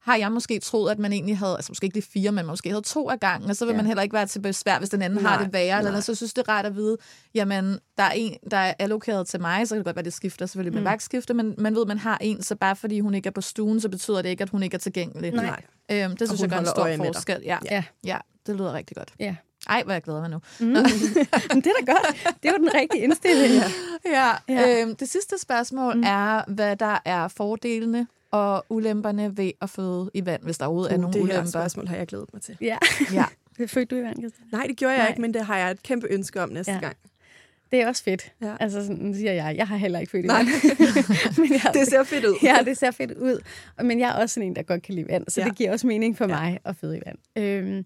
[0.10, 2.70] har jeg måske troet, at man egentlig havde, altså måske ikke lige fire, men måske
[2.70, 3.78] havde to af gangen, og så vil Ja.
[3.78, 6.02] man heller ikke være til besvær, hvis den anden Nej, har det værre, eller nej.
[6.02, 6.98] så synes det er rart at vide,
[7.36, 10.14] jamen, der er en, der er allokeret til mig, så kan det godt være, det
[10.14, 10.84] skifter selvfølgelig med Mm.
[10.84, 10.90] mm.
[10.90, 13.82] vagtskifte, men man ved, man har en, så bare fordi hun ikke er på stuen,
[13.82, 15.32] så betyder det ikke, at hun ikke er tilgængelig.
[15.32, 15.62] Nej.
[15.92, 17.42] Øhm, det synes jeg gør en stor med forskel.
[17.46, 17.58] Ja.
[17.72, 17.84] Ja.
[18.06, 19.14] ja, det lyder rigtig godt.
[19.20, 19.36] Ja.
[19.70, 20.38] Ej, hvor jeg glæder mig nu.
[20.60, 20.66] Mm.
[21.54, 22.36] men det er da godt.
[22.44, 23.54] Det var den rigtige indstilling.
[23.54, 23.64] Ja.
[24.06, 24.70] Ja, Ja.
[24.70, 24.82] ja.
[24.82, 26.04] Øhm, det sidste spørgsmål mm.
[26.04, 30.92] er, hvad der er fordelene og ulemperne ved at føde i vand, hvis der overhovedet
[30.92, 31.50] er Uh, nogle det her ulemper.
[31.50, 32.58] spørgsmål har jeg glædet mig til.
[32.62, 32.78] ja.
[33.14, 33.26] Ja.
[33.68, 34.48] Fødte du i vand, Christian?
[34.52, 35.10] Nej, det gjorde jeg Nej.
[35.10, 36.80] ikke, men det har jeg et kæmpe ønske om næste Ja.
[36.80, 36.96] gang.
[37.72, 38.34] Det er også fedt.
[38.42, 38.56] Ja.
[38.60, 39.56] Altså, sådan siger jeg.
[39.58, 40.38] Jeg har heller ikke født i Nej.
[40.38, 40.48] vand.
[41.42, 42.36] men jeg, Det ser fedt ud.
[42.44, 43.40] Ja, det ser fedt ud.
[43.78, 45.46] Og- Men jeg er også sådan en, der godt kan lide vand, så ja.
[45.46, 45.50] Ja.
[45.50, 47.18] det giver også mening for mig at føde i vand.
[47.36, 47.84] Øhm, øh,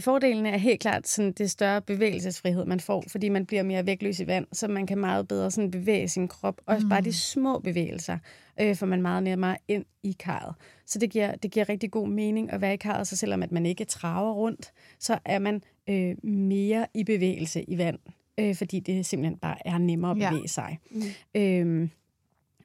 [0.00, 4.20] fordelen er helt klart sådan, det større bevægelsesfrihed, man får, fordi man bliver mere vægtløs
[4.20, 6.60] i vand, så man kan meget bedre sådan bevæge sin krop.
[6.66, 6.90] Også mm.
[6.90, 8.18] bare de små bevægelser,
[8.60, 10.54] øh, får man meget nemmere ind i karret.
[10.86, 13.52] Så det giver, det giver rigtig god mening at være i karret, så selvom at
[13.52, 17.98] man ikke traver rundt, så er man øh, mere i bevægelse i vand,
[18.40, 20.30] øh, fordi det simpelthen bare er nemmere at Ja.
[20.30, 20.78] bevæge sig.
[20.90, 21.02] Mm.
[21.34, 21.90] Øhm,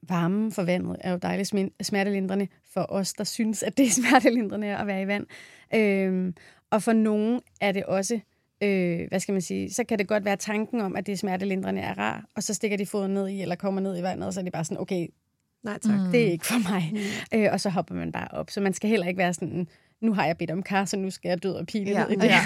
[0.09, 4.78] varmen for vandet er jo dejligt smertelindrende for os, der synes, at det er smertelindrende
[4.78, 5.26] at være i vand.
[5.76, 6.36] Øhm,
[6.74, 8.19] og for nogen er det også,
[8.63, 11.17] øh, hvad skal man sige, så kan det godt være tanken om, at det er
[11.17, 14.28] smertelindrende er rar, og så stikker de foden ned i, eller kommer ned i vandet,
[14.28, 15.07] og så er det bare sådan, okay,
[15.63, 15.99] Nej, tak.
[15.99, 16.11] mm.
[16.11, 16.91] det er ikke for mig.
[17.34, 17.39] Mm.
[17.39, 18.49] Øh, og så hopper man bare op.
[18.51, 19.67] Så man skal heller ikke være sådan,
[20.01, 22.03] nu har jeg bedt om kar, så nu skal jeg død og pile Ja.
[22.03, 22.39] ned i det Ja.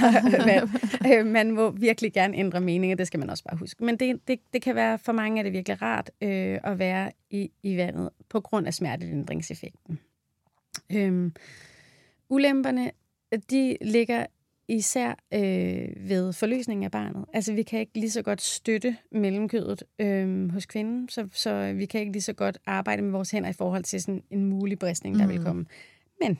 [0.45, 0.67] her.
[1.19, 3.83] Øh, man må virkelig gerne ændre mening, og det skal man også bare huske.
[3.83, 7.11] Men det, det, det kan være, for mange er det virkelig rart øh, at være
[7.29, 9.99] i, i vandet, på grund af smertelindringseffekten.
[10.91, 11.33] Øhm,
[12.29, 12.91] ulemperne,
[13.51, 14.25] de ligger
[14.67, 17.25] især øh, ved forløsningen af barnet.
[17.33, 21.85] Altså, vi kan ikke lige så godt støtte mellemkødet øh, hos kvinden, så, så vi
[21.85, 24.79] kan ikke lige så godt arbejde med vores hænder i forhold til sådan en mulig
[24.79, 25.29] bristning, der mm.
[25.31, 25.45] vil Mm.
[25.45, 25.65] komme.
[26.21, 26.39] Men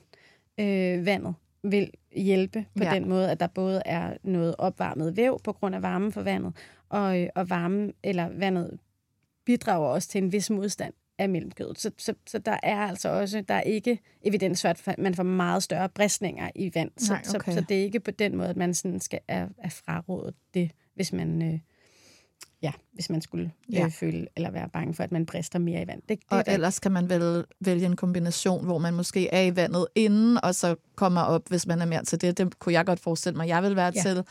[0.59, 1.33] øh, vandet
[1.63, 2.89] vil hjælpe på Ja.
[2.89, 2.95] ja.
[2.99, 6.53] den måde, at der både er noget opvarmet væv på grund af varmen for vandet,
[6.89, 8.79] og, øh, og varmen eller vandet
[9.45, 11.79] bidrager også til en vis modstand af mellemkødet.
[11.79, 15.23] Så, så, så der er altså også, der er ikke evidens for, at man får
[15.23, 16.91] meget større bristninger i vand.
[16.97, 17.51] Så, Nej, okay.
[17.51, 20.35] så, så det er ikke på den måde, at man sådan skal er, er frarådet
[20.53, 21.59] det, hvis man, øh,
[22.61, 23.87] ja, hvis man skulle øh, Ja.
[23.87, 26.01] føle eller være bange for, at man brister mere i vand.
[26.01, 29.41] Det, det, Og er- ellers kan man vel vælge en kombination, hvor man måske er
[29.41, 32.37] i vandet inden, og så kommer op, hvis man er mere til det.
[32.37, 34.01] Det kunne jeg godt forestille mig, jeg vil være Ja.
[34.01, 34.23] til.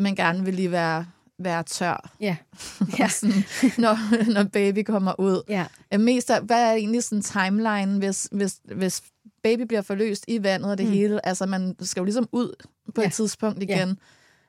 [0.00, 1.06] Men gerne vil lige være,
[1.38, 2.36] være tør, Ja.
[2.98, 3.08] ja.
[3.08, 3.44] sådan,
[3.78, 5.42] når, når baby kommer ud.
[5.48, 5.64] ja.
[5.94, 9.02] Øh, Mest af, hvad er egentlig sådan timeline, hvis, hvis, hvis
[9.42, 10.92] baby bliver forløst i vandet og det Mm.
[10.92, 11.26] hele?
[11.26, 12.64] Altså, man skal jo ligesom ud
[12.94, 13.06] på Ja.
[13.06, 13.76] et tidspunkt Ja.
[13.76, 13.98] igen.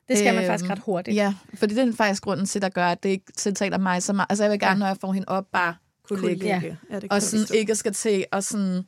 [0.08, 1.16] Det skal man Øhm, faktisk ret hurtigt.
[1.16, 4.14] Ja, fordi det er faktisk grunden til, der gør, at det ikke tiltaler mig så
[4.14, 4.28] meget.
[4.30, 4.80] Altså, jeg vil gerne, Ja.
[4.80, 5.76] når jeg får hende op, bare
[6.08, 6.46] kunne, ligge.
[6.46, 6.62] Ja.
[6.92, 8.84] Ja, det Og sådan ikke skal til og sådan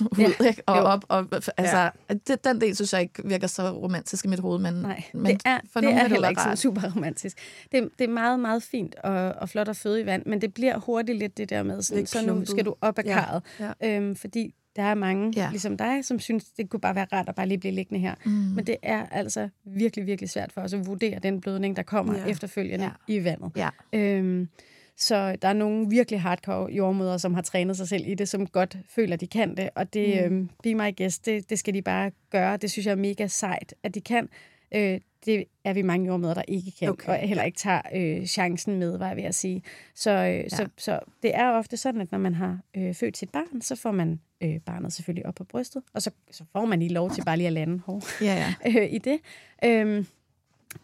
[0.12, 0.46] ud, Ja.
[0.48, 0.62] ikke?
[0.66, 0.82] Og Jo.
[0.82, 1.04] op.
[1.08, 1.26] Og,
[1.56, 1.90] altså,
[2.26, 5.26] det, den del synes jeg ikke virker så romantisk i mit hoved, men, Nej, men
[5.26, 7.38] det er, for det nogle er heller ikke sådan super romantisk.
[7.72, 10.54] Det, det er meget, meget fint og, og flot at føde i vand, men det
[10.54, 12.48] bliver hurtigt lidt det der med, sådan, Lidt så nu klumpet.
[12.48, 13.42] skal du op ad Ja, karret.
[13.82, 13.96] ja.
[13.96, 15.42] Øhm, fordi der er mange, Ja.
[15.44, 15.50] ja.
[15.50, 18.14] ligesom dig, som synes, det kunne bare være rart at bare lige blive liggende her.
[18.24, 18.30] Mm.
[18.32, 22.14] Men det er altså virkelig, virkelig svært for os at vurdere den blødning, der kommer
[22.14, 22.20] Ja.
[22.24, 22.26] ja.
[22.30, 22.90] efterfølgende Ja.
[23.14, 23.20] ja.
[23.20, 23.52] i vandet.
[23.56, 23.68] Ja.
[23.92, 24.48] Øhm,
[24.96, 28.46] så der er nogle virkelig hardcore jordmøder, som har trænet sig selv i det, som
[28.46, 29.70] godt føler, de kan det.
[29.74, 30.36] Og det, mm.
[30.36, 32.56] øhm, be my guest, det, det skal de bare gøre.
[32.56, 34.28] Det synes jeg er mega sejt, at de kan.
[34.74, 38.26] Øh, det er vi mange jordmøder, der ikke kan, Okay, og heller ikke tager øh,
[38.26, 39.62] chancen med, var jeg ved at sige.
[39.94, 40.48] Så, øh, ja.
[40.48, 43.76] så, så det er ofte sådan, at når man har øh, født sit barn, så
[43.76, 47.10] får man øh, barnet selvfølgelig op på brystet, og så, så får man lige lov
[47.10, 48.80] til bare lige at lande hår Ja, ja.
[48.80, 49.18] øh, i det.
[49.64, 50.06] Øhm,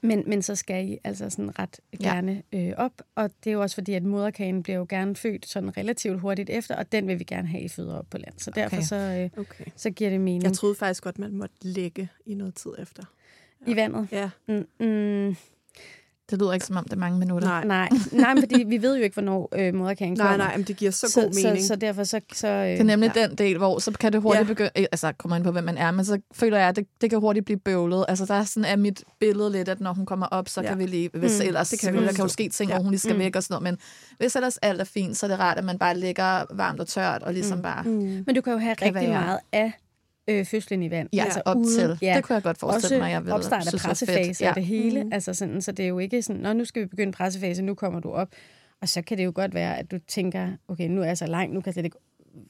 [0.01, 3.61] men, men så skal I altså sådan ret gerne øh, op, og det er jo
[3.63, 7.19] også fordi, at moderkagen bliver jo gerne født sådan relativt hurtigt efter, og den vil
[7.19, 8.35] vi gerne have, I føder op på land.
[8.39, 8.87] Så derfor Okay.
[8.87, 8.97] så,
[9.35, 9.65] øh, Okay.
[9.77, 10.43] så giver det mening.
[10.45, 13.03] Jeg troede faktisk godt, man måtte ligge i noget tid efter.
[13.67, 14.09] I vandet?
[14.13, 14.31] Ja.
[14.49, 15.37] Mm, mm,
[16.31, 17.49] Det lyder ikke, som om det er mange minutter.
[17.49, 17.65] Nej.
[17.65, 20.45] nej, nej, men fordi vi ved jo ikke, hvornår øh, moderkagen Nej, kommer.
[20.45, 21.63] nej, men det giver så så, god mening.
[21.63, 22.21] Så, så derfor så...
[22.35, 23.23] så øh, Det er nemlig ja.
[23.27, 24.53] den del, hvor så kan det hurtigt Ja.
[24.55, 26.87] begynde, eh, altså kommer ind på, hvem man er, men så føler jeg, at det,
[27.01, 28.05] det kan hurtigt blive bøvlet.
[28.09, 30.69] Altså der er sådan er mit billede lidt, at når hun kommer op, så Ja.
[30.69, 32.77] kan vi lige, hvis Mm, ellers, det kan vi der kan jo ske ting, Ja.
[32.77, 33.19] hvor hun lige skal mm.
[33.21, 33.79] væk og sådan noget, men
[34.19, 36.87] hvis ellers alt er fint, så er det rart, at man bare ligger varmt og
[36.89, 37.63] tørt, og ligesom mm.
[37.63, 37.83] bare...
[37.83, 38.23] Mm.
[38.27, 39.73] Men du kan jo have kan rigtig være- meget af
[40.29, 41.09] øh, fødslen i vand.
[41.13, 41.89] Ja, altså op til.
[42.15, 44.51] Det kunne jeg godt forestille mig, jeg ville opstart af pressefase Ja.
[44.51, 45.03] og det hele.
[45.05, 45.13] Mhm.
[45.13, 47.75] Altså sådan, så det er jo ikke sådan, Nå, nu skal vi begynde pressefase, nu
[47.75, 48.29] kommer du op.
[48.83, 51.27] Og så kan det jo godt være, at du tænker, okay, nu er jeg så
[51.27, 51.97] langt, nu kan jeg slet ikke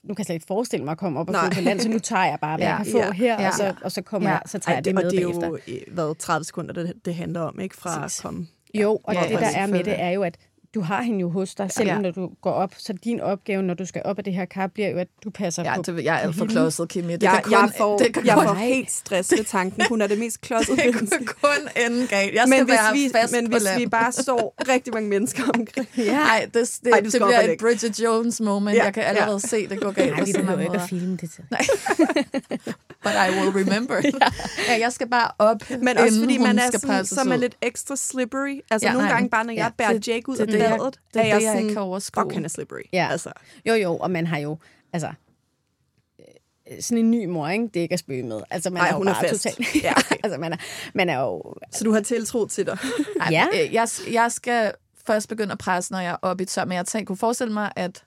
[0.04, 1.88] nu kan jeg slet ikke forestille mig at komme op og føde på land, så
[1.88, 2.74] nu tager jeg bare, hvad Ja.
[2.76, 3.10] jeg kan få Ja.
[3.12, 3.48] her, Ja.
[3.48, 4.34] og, så, og så, kommer Ja.
[4.34, 5.48] jeg, så tager jeg det og med det er bagefter.
[5.48, 7.76] jo øh, hvad, 30 sekunder, det, det handler om, ikke?
[7.76, 8.18] Fra Præcis.
[8.18, 8.46] at komme.
[8.74, 10.36] Jo, og Ja, det, ja, der er med det, er jo, at
[10.74, 12.02] du har hende jo hos dig, selvom Ja.
[12.02, 12.74] når du går op.
[12.78, 15.30] Så din opgave, når du skal op af det her kar, bliver jo, at du
[15.30, 15.82] passer Ja, på.
[15.82, 17.12] det, jeg er alt for klodset, Kimi.
[17.12, 19.82] Det jeg, kan kun, jeg får, det kan jeg kun, får helt stress ved tanken.
[19.88, 21.24] Hun er det mest klodsede det menneske.
[21.24, 22.34] kun ende galt.
[22.34, 23.80] Jeg skal Men hvis, være vi, fast men på hvis land.
[23.80, 25.88] vi bare står rigtig mange mennesker omkring.
[25.96, 26.12] Ja.
[26.12, 27.58] Nej, det, det, Ej, det bliver et.
[27.60, 28.74] Bridget Jones moment.
[28.76, 29.08] Ja, Ja, jeg kan ja.
[29.08, 30.10] allerede se, det går galt.
[30.16, 31.44] Nej, vi så behøver ikke at filme det til.
[33.08, 33.94] But I will remember.
[34.04, 34.10] ja.
[34.68, 37.32] ja, jeg skal bare op, Men også inden fordi hun man er skal sådan, som
[37.32, 38.60] er lidt ekstra slippery.
[38.70, 40.40] Altså Ja, nogle nej, gange men- bare, når jeg ja, bærer det- Jake ud det
[40.42, 42.22] af er det, jeg- badet, det er er jeg det, jeg ikke sådan, kan overskue.
[42.22, 42.80] fuck, han er slippery.
[42.92, 43.08] Ja.
[43.10, 43.32] Altså,
[43.66, 44.58] Jo, jo, og man har jo,
[44.92, 45.12] altså,
[46.70, 47.64] øh, sådan en ny mor, ikke?
[47.64, 48.40] Det er ikke at spøge med.
[48.50, 49.42] Altså, man Ej, er jo hun er bare fast.
[49.42, 49.82] totalt...
[49.84, 49.92] Ja.
[50.24, 50.56] altså, man er,
[50.94, 51.54] man er jo...
[51.72, 52.78] så du har tiltro til dig.
[53.20, 53.46] Ej, Ja.
[53.54, 54.72] øh, jeg, jeg skal
[55.06, 56.64] først begynde at presse, når jeg er oppe i tør.
[56.64, 58.04] Men jeg tænker, kunne forestille mig, at...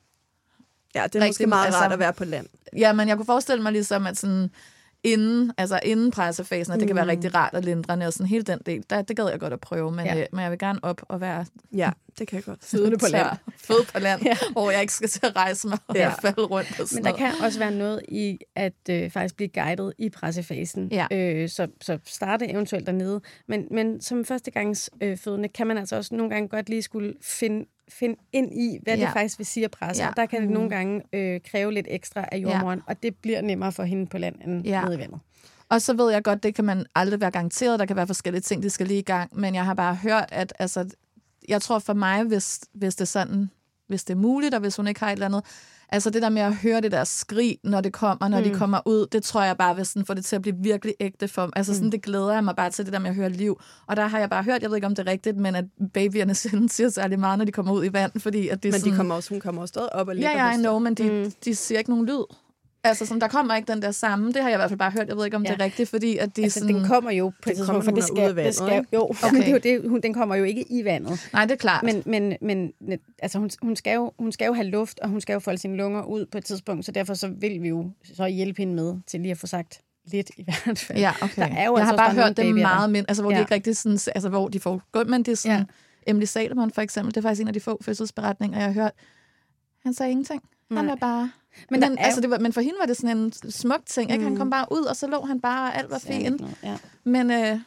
[0.95, 2.47] Ja, det er Rigtig, måske meget altså- rart at være på land.
[2.77, 4.49] Ja, men jeg kunne forestille mig ligesom, at sådan
[5.03, 8.43] inden, altså inden pressefasen, at det kan være rigtig rart og lindrende, og sådan hele
[8.43, 10.19] den del, der, det gad jeg godt at prøve, men, Ja.
[10.19, 11.45] øh, men jeg vil gerne op og være
[11.75, 12.59] Ja, det kan jeg godt.
[12.71, 13.27] fødende på land.
[13.57, 14.37] Føde på land, ja.
[14.51, 16.13] hvor jeg ikke skal til at rejse mig og ja.
[16.21, 17.33] falde rundt og sådan Men der noget.
[17.35, 20.89] kan også være noget i at øh, faktisk blive guidet i pressefasen.
[20.91, 21.07] Ja.
[21.11, 23.21] Øh, så, så starte eventuelt dernede.
[23.47, 27.13] Men, men som førstegangs øh, fødende kan man altså også nogle gange godt lige skulle
[27.21, 27.65] finde,
[27.99, 29.05] finde ind i, hvad ja.
[29.05, 30.03] Det faktisk vil sige at presse.
[30.03, 30.09] Ja.
[30.09, 32.91] Og der kan det nogle gange øh, kræve lidt ekstra af jordmoren, ja.
[32.91, 34.65] og det bliver nemmere for hende på land end.
[34.65, 34.83] Ja.
[34.83, 35.19] nede i vandet.
[35.69, 37.79] Og så ved jeg godt, det kan man aldrig være garanteret.
[37.79, 39.39] Der kan være forskellige ting, de skal lige i gang.
[39.39, 40.89] Men jeg har bare hørt, at altså,
[41.49, 43.49] jeg tror for mig, hvis, hvis det er sådan,
[43.87, 45.45] hvis det er muligt, og hvis hun ikke har et eller andet,
[45.91, 48.43] altså det der med at høre det der skrig, når det kommer, når mm.
[48.43, 50.95] de kommer ud, det tror jeg bare vil sådan få det til at blive virkelig
[50.99, 51.51] ægte for mig.
[51.55, 51.91] Altså sådan, Mm.
[51.91, 53.61] det glæder jeg mig bare til, det der med at høre liv.
[53.87, 55.65] Og der har jeg bare hørt, jeg ved ikke om det er rigtigt, men at
[55.93, 58.73] babyerne sjældent siger særlig meget, når de kommer ud i vand, fordi at det er
[58.73, 60.57] Men sådan, de kommer også, hun kommer også stadig op og ligger Ja, ja, I
[60.57, 61.31] know, men de, mm.
[61.45, 62.23] de siger ikke nogen lyd.
[62.83, 64.27] Altså, sådan, der kommer ikke den der samme.
[64.27, 65.07] Det har jeg i hvert fald bare hørt.
[65.07, 65.51] Jeg ved ikke, om ja.
[65.51, 66.75] Det er rigtigt, fordi at de Altså, sådan...
[66.75, 69.01] den kommer jo på et Den kommer, tidspunkt, for det skal, vandet, det skal jo,
[69.01, 69.31] Okay.
[69.33, 71.29] men det er jo det, hun, den kommer jo ikke i vandet.
[71.33, 71.83] Nej, det er klart.
[71.83, 72.73] Men, men, men
[73.19, 75.57] altså, hun, hun, skal jo, hun skal jo have luft, og hun skal jo folde
[75.57, 78.73] sine lunger ud på et tidspunkt, så derfor så vil vi jo så hjælpe hende
[78.73, 80.99] med til lige at få sagt lidt i hvert fald.
[80.99, 81.41] Ja, okay.
[81.41, 83.35] Der er jo jeg altså har bare hørt det meget mindre, altså hvor ja.
[83.37, 83.39] Ja.
[83.39, 85.65] de ikke rigtig sådan, altså hvor de får godt, men det er sådan, Ja.
[86.07, 86.11] ja.
[86.11, 88.91] Emily Salomon for eksempel, det er faktisk en af de få fødselsberetninger, jeg har hørt.
[89.83, 90.41] Han sagde ingenting.
[90.71, 90.91] Han Nej.
[90.91, 91.31] var bare...
[91.69, 94.11] Men er altså, det var, men for hende var det sådan en smuk ting.
[94.11, 94.23] Ikke?
[94.23, 94.37] Han Mm.
[94.39, 96.41] kom bare ud, og så lå han bare, og alt var fint.
[96.63, 96.77] Ja.
[97.03, 97.59] Men øh,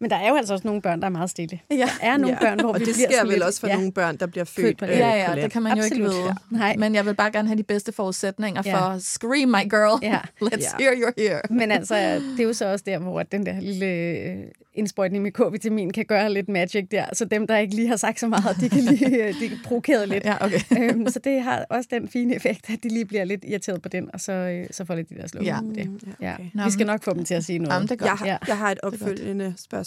[0.00, 1.60] Men der er jo altså også nogle børn, der er meget stille.
[1.70, 3.60] ja, Der er nogle Ja, børn, hvor og vi det bliver sker vel lidt- også
[3.60, 3.74] for ja.
[3.76, 5.96] nogle børn, der bliver Født født på øh, ja, ja, det kan man jo ikke
[5.96, 6.14] Absolut.
[6.24, 6.34] vide.
[6.50, 6.76] Nej.
[6.76, 8.78] Men jeg vil bare gerne have de bedste forudsætninger Ja.
[8.92, 9.98] for scream, my girl.
[10.02, 10.18] Ja.
[10.48, 10.84] Let's Ja.
[10.84, 11.40] hear you're here.
[11.50, 11.94] Men altså,
[12.36, 14.36] det er jo så også der, hvor den der lille øh,
[14.74, 17.04] indsprøjtning med K-vitamin kan gøre lidt magic der.
[17.12, 19.58] Så dem, der ikke lige har sagt så meget, de kan lige øh, de kan
[19.64, 20.24] provokere lidt.
[20.24, 20.60] Ja, okay.
[20.80, 23.88] øhm, så det har også den fine effekt, at de lige bliver lidt irriteret på
[23.88, 25.42] den, og så, så får de de der slå.
[25.42, 25.58] Ja.
[25.74, 25.90] Det.
[26.20, 26.34] Ja, Ja.
[26.34, 26.44] okay.
[26.54, 27.74] Nå, Vi skal nok få dem til at sige noget.
[27.74, 28.08] Jamen, det er godt.
[28.08, 28.36] Jeg, har, Ja.
[28.48, 29.85] jeg har et opfølgende spørgsmål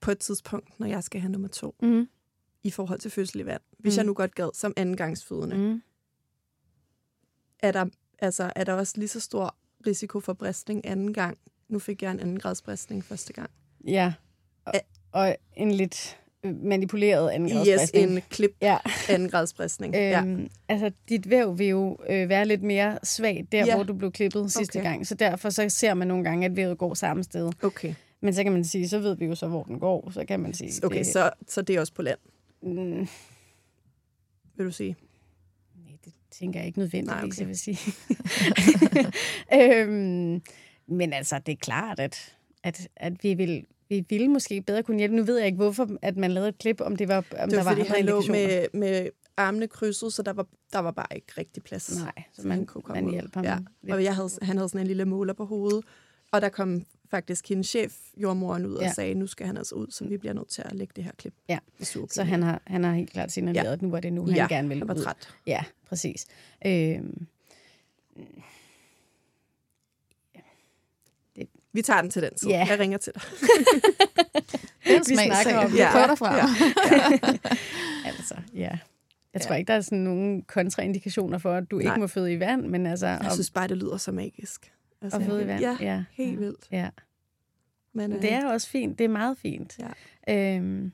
[0.00, 2.08] på et tidspunkt, når jeg skal have nummer to, Mm.
[2.62, 3.60] i forhold til fødsel i vand.
[3.78, 3.96] Hvis Mm.
[3.98, 5.82] jeg nu godt gad som andengangsfødende, Mm.
[7.62, 7.86] er, der,
[8.18, 9.54] altså, er der også lige så stor
[9.86, 11.38] risiko for bristning anden gang?
[11.68, 13.50] Nu fik jeg en anden grads bristning første gang.
[13.86, 14.12] Ja.
[14.64, 14.72] Og,
[15.12, 18.78] og en lidt manipuleret anden Yes, en klip Ja.
[19.08, 19.94] anden grads bristning.
[19.94, 20.22] ja.
[20.22, 23.74] Øhm, Altså, dit væv vil jo øh, være lidt mere svagt der, Ja.
[23.74, 24.90] hvor du blev klippet sidste Okay.
[24.90, 25.06] gang.
[25.06, 27.52] Så derfor så ser man nogle gange, at vævet går samme sted.
[27.62, 30.10] Okay, Men så kan man sige, så ved vi jo så, hvor den går.
[30.10, 30.84] Så kan man sige...
[30.84, 32.18] okay det, så, så det er også på land,
[32.62, 33.08] Mm,
[34.56, 34.96] vil du sige?
[35.86, 37.38] nej, det tænker jeg ikke nødvendigvis, Nej, okay.
[37.40, 37.78] jeg vil sige.
[39.54, 40.42] øhm,
[40.86, 44.98] men altså, det er klart, at, at, at vi vil vi ville måske bedre kunne
[44.98, 45.16] hjælpe.
[45.16, 47.38] Nu ved jeg ikke, hvorfor at man lavede et klip, om det var om Det
[47.40, 50.78] var, der var fordi andre han lå med, med armene krydset, så der var, der
[50.78, 51.96] var bare ikke rigtig plads.
[51.98, 53.12] Nej, så man- han kunne komme man ud.
[53.12, 53.58] hjælper ham ja.
[53.82, 53.94] lidt.
[53.94, 55.84] Og jeg havde, han havde sådan en lille måler på hovedet,
[56.32, 58.92] og der kom faktisk hendes chef, jordmoren, ud og Ja.
[58.92, 61.12] sagde, nu skal han altså ud, så vi bliver nødt til at lægge det her
[61.18, 61.34] klip.
[61.48, 62.48] Ja, okay så han det.
[62.48, 63.72] har, han har helt klart signaleret, Ja.
[63.72, 65.02] at nu var det nu, han Ja, gerne ville han var ud.
[65.02, 65.28] træt.
[65.46, 66.26] Ja, præcis.
[66.66, 67.26] Øhm,
[71.72, 72.48] Vi tager den til den tid.
[72.48, 72.66] Ja.
[72.70, 73.22] Jeg ringer til dig.
[74.84, 75.86] Det er en Vi snakker om Vi det.
[75.92, 76.34] prøver derfra.
[76.36, 78.10] Ja.
[78.18, 78.78] altså, ja.
[79.34, 81.98] Jeg tror ikke, der er sådan nogen kontraindikationer for, at du ikke Nej.
[81.98, 83.06] må føde i vand, men altså...
[83.06, 84.72] Jeg om- synes bare, det lyder så magisk.
[85.02, 85.60] Altså, at føde i vand.
[85.60, 86.04] Ja, ja.
[86.12, 86.68] helt vildt.
[86.72, 86.88] Ja.
[87.92, 88.98] Men, øh, Det er også fint.
[88.98, 89.78] Det er meget fint.
[90.28, 90.56] Ja.
[90.56, 90.92] Øhm,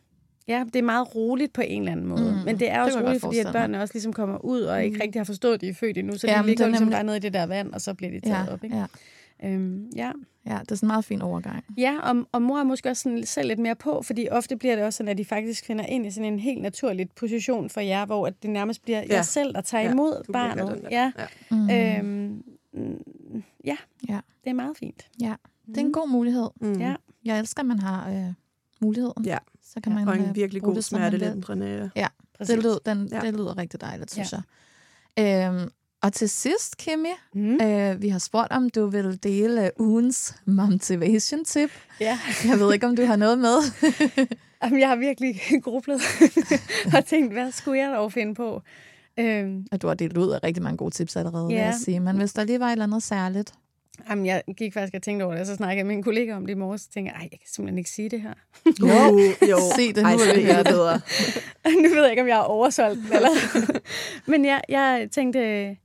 [0.48, 2.32] ja, det er meget roligt på en eller anden måde.
[2.38, 4.60] Mm, men det er det også jeg roligt, fordi at børnene også ligesom kommer ud
[4.60, 5.00] og ikke Mm.
[5.02, 6.18] rigtig har forstået, at de er født endnu.
[6.18, 7.80] Så Ja, de ligger det er ligesom nemlig- bare nede i det der vand, og
[7.80, 8.64] så bliver de taget Ja, op.
[8.64, 8.76] Ikke?
[8.76, 8.84] ja.
[9.44, 10.12] Øhm, ja.
[10.46, 11.64] ja, det er sådan en meget fin overgang.
[11.78, 14.76] Ja, og, og mor er måske også sådan selv lidt mere på, fordi ofte bliver
[14.76, 17.80] det også sådan, at de faktisk finder ind i sådan en helt naturlig position for
[17.80, 19.04] jer, hvor at det nærmest bliver ja.
[19.08, 19.14] Ja.
[19.14, 20.80] jer selv, der tager Ja, imod barnet.
[20.82, 20.88] der.
[20.90, 21.12] Ja.
[21.50, 21.70] Mm.
[21.70, 22.42] Øhm,
[23.64, 23.76] ja,
[24.08, 24.20] Ja.
[24.44, 25.06] det er meget fint.
[25.20, 25.34] ja,
[25.66, 26.48] det er en god mulighed.
[26.60, 26.72] Mm.
[26.80, 26.94] Ja.
[27.24, 28.32] Jeg elsker, at man har øh,
[28.80, 29.24] muligheden.
[29.24, 29.38] Ja.
[29.62, 31.90] Så kan Ja, man Og en øh, virkelig god det, smertelindrende.
[31.96, 32.06] Ja,
[32.38, 32.54] Præcis.
[32.54, 33.20] det lyder, den, Ja.
[33.20, 34.38] det lyder rigtig dejligt, synes Ja.
[35.16, 35.54] jeg.
[35.54, 35.70] Øhm,
[36.02, 37.54] og til sidst, Kimi, Mm.
[37.62, 41.70] øh, vi har spurgt, om du vil dele ugens motivation tip.
[42.00, 42.18] Ja.
[42.44, 43.56] Jeg ved ikke, om du har noget med.
[44.64, 46.00] Jamen, jeg har virkelig grublet
[46.96, 48.62] og tænkt, hvad skulle jeg dog finde på?
[49.18, 51.64] Øhm, Og du har delt ud af rigtig mange gode tips allerede, vil Ja.
[51.64, 52.00] jeg sige.
[52.00, 53.52] Men hvis der lige var et eller andet særligt.
[54.10, 56.32] jamen, jeg gik faktisk og tænkte over det, og så snakkede jeg med en kollega
[56.36, 58.34] om det i morges, og tænkte, ej, jeg kan simpelthen ikke sige det her.
[58.80, 59.18] Jo,
[59.50, 59.56] jo.
[59.76, 61.00] Se det, nu Ej, vil er det bedre.
[61.82, 63.30] nu ved jeg ikke, om jeg har oversolgt den, eller...
[64.30, 65.76] Men jeg, jeg tænkte,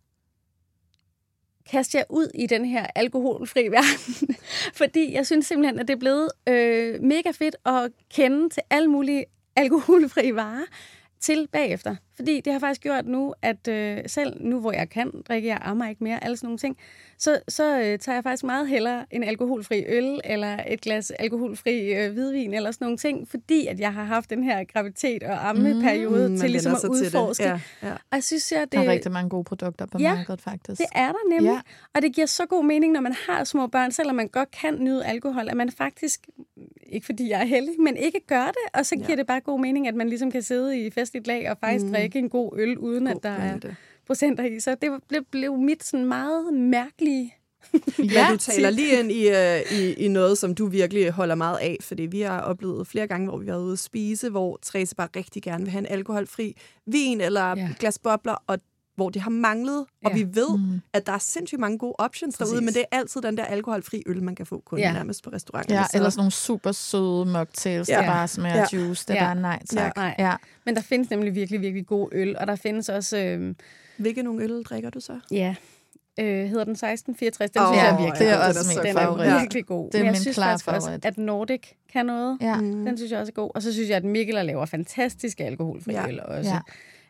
[1.72, 4.36] kast jer ud i den her alkoholfri verden.
[4.74, 8.88] Fordi jeg synes simpelthen, at det er blevet øh, mega fedt at kende til alle
[8.88, 9.26] mulige
[9.56, 10.66] alkoholfri varer
[11.20, 11.96] til bagefter.
[12.20, 15.58] Fordi det har faktisk gjort nu, at øh, selv nu, hvor jeg kan drikke, jeg
[15.62, 16.78] ammer ikke mere, alle sådan nogle ting,
[17.18, 21.94] så, så øh, tager jeg faktisk meget hellere en alkoholfri øl, eller et glas alkoholfri
[21.94, 25.50] øh, hvidvin, eller sådan nogle ting, fordi at jeg har haft den her graviditet- og
[25.50, 26.96] ammeperiode Mm, til ligesom at til det.
[27.06, 27.44] udforske.
[27.44, 27.92] Ja, ja.
[27.92, 30.82] Og jeg synes, at det, Der er rigtig mange gode produkter på Ja, markedet, faktisk.
[30.82, 31.52] det er der nemlig.
[31.52, 31.60] Ja.
[31.96, 34.76] Og det giver så god mening, når man har små børn, selvom man godt kan
[34.80, 36.28] nyde alkohol, at man faktisk,
[36.92, 38.80] ikke fordi jeg er heldig, men ikke gør det.
[38.80, 39.16] Og så giver Ja.
[39.16, 41.92] det bare god mening, at man ligesom kan sidde i festligt lag og faktisk mm.
[41.92, 43.76] drikke en god øl, uden God at der er pointe.
[44.08, 44.60] procenter i.
[44.60, 47.34] Så det blev, blev mit sådan meget mærkelige...
[48.00, 51.58] Ja, du taler lige ind i, øh, i, i noget, som du virkelig holder meget
[51.58, 54.60] af, fordi vi har oplevet flere gange, hvor vi har været ude at spise, hvor
[54.66, 56.56] Therese bare rigtig gerne vil have en alkoholfri
[56.86, 57.70] vin eller ja.
[57.80, 58.60] glas bobler, og
[59.00, 60.14] hvor det har manglet, og Ja.
[60.18, 60.82] vi ved, Mm.
[60.94, 62.50] at der er sindssygt mange gode options Præcis.
[62.52, 64.88] derude, men det er altid den der alkoholfri øl, man kan få kun Ja.
[64.88, 64.94] ja.
[64.94, 65.74] nærmest på restauranten.
[65.74, 67.96] Ja, eller sådan nogle super søde mocktails, ja.
[67.96, 68.02] Ja.
[68.02, 68.66] der bare smager Ja.
[68.78, 69.06] juice.
[69.08, 69.26] Det er Ja.
[69.34, 69.96] bare nej tak.
[69.96, 70.16] Nej.
[70.20, 70.36] Ja.
[70.66, 73.18] Men der findes nemlig virkelig, virkelig god øl, og der findes også...
[73.18, 73.56] Øh,
[73.98, 75.20] Hvilke nogle øl drikker du så?
[75.32, 75.56] ja,
[76.20, 77.52] øh, hedder den 1664?
[77.52, 79.32] Den Åh, synes jeg ja, er virkelig det er også den min er favorit.
[79.42, 79.86] virkelig god.
[79.92, 81.06] Det er Men jeg min synes klare faktisk også, favorit.
[81.06, 81.62] at Nordic
[81.94, 82.38] kan noget.
[82.42, 82.54] Ja.
[82.56, 83.52] Den synes jeg også er god.
[83.56, 86.08] Og så synes jeg, at Mikkeler laver fantastiske alkoholfri Ja.
[86.08, 86.50] øl også.
[86.50, 86.60] Ja.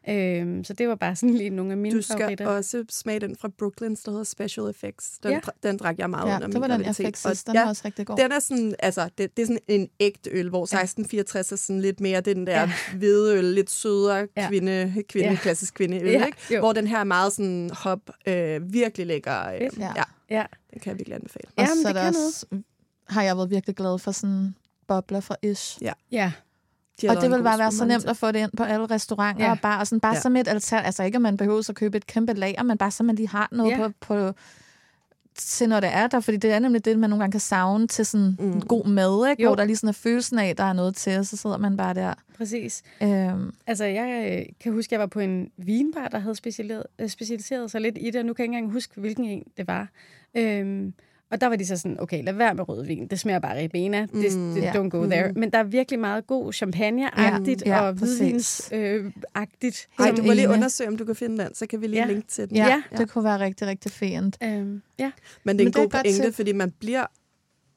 [0.09, 2.47] Øhm, så det var bare sådan lige nogle af mine Du skal favoritter.
[2.47, 5.19] også smage den fra Brooklyn, der hedder Special Effects.
[5.23, 5.39] Den, Ja.
[5.63, 7.47] den drak jeg meget ja, under det min var den, jeg sidst.
[7.47, 8.17] Den ja, var også rigtig god.
[8.17, 11.81] Den er sådan, altså, det, det er sådan en ægte øl, hvor 1664 er sådan
[11.81, 12.71] lidt mere den der Ja.
[12.95, 14.47] hvide øl, lidt sødere Ja.
[14.49, 15.35] kvinde, kvinde Ja.
[15.35, 16.37] klassisk kvindeøl, Ja, ikke?
[16.53, 16.59] jo.
[16.59, 19.47] Hvor den her er meget sådan hop, øh, virkelig lækker.
[19.49, 19.67] Øh, ja.
[19.95, 20.03] Ja.
[20.29, 21.47] ja, den kan jeg virkelig anbefale.
[21.57, 22.45] Og Jamen, så det er kan der også,
[23.07, 24.55] har jeg været virkelig glad for sådan
[24.87, 25.77] bobler fra Ish.
[25.83, 25.93] Ja.
[26.11, 26.31] Ja,
[27.01, 29.45] De Og det vil bare være så nemt at få det ind på alle restauranter.
[29.45, 29.51] Ja.
[29.51, 30.21] Og bare, og sådan, bare Ja.
[30.21, 32.91] som et alter, altså ikke at man behøver at købe et kæmpe lager, men bare
[32.91, 33.87] så man lige har noget Ja.
[33.87, 34.33] på, på
[35.35, 37.87] til når det er der, fordi det er nemlig det, man nogle gange kan savne
[37.87, 38.51] til sådan mm.
[38.51, 39.43] en god mad, ikke?
[39.43, 39.49] Jo.
[39.49, 41.57] hvor der lige sådan er følelsen af, at der er noget til, og så sidder
[41.57, 42.13] man bare der.
[42.37, 42.83] præcis.
[43.03, 46.83] Øhm, Altså, jeg øh, kan huske, at jeg var på en vinbar, der havde specialiseret,
[46.99, 49.43] øh, specialiseret sig lidt i det, og nu kan jeg ikke engang huske, hvilken en
[49.57, 49.87] det var.
[50.35, 50.93] Øhm,
[51.31, 54.01] og der var de så sådan, okay, lad være med rødvin, det smager bare ribena,
[54.01, 54.71] det, Mm, det, ja.
[54.71, 55.33] don't go there.
[55.33, 59.87] Men der er virkelig meget god champagne-agtigt Ja, ja, og hvidvins-agtigt.
[59.99, 62.01] Ej, Som du må lige undersøge, om du kan finde den, så kan vi lige
[62.01, 62.07] Ja.
[62.07, 62.57] linke til den.
[62.57, 62.97] ja, Ja.
[62.97, 64.37] det kunne være rigtig, rigtig fint.
[64.43, 65.11] Øhm, ja.
[65.43, 67.05] Men det er Men en det er god et godt pointe, fordi man bliver...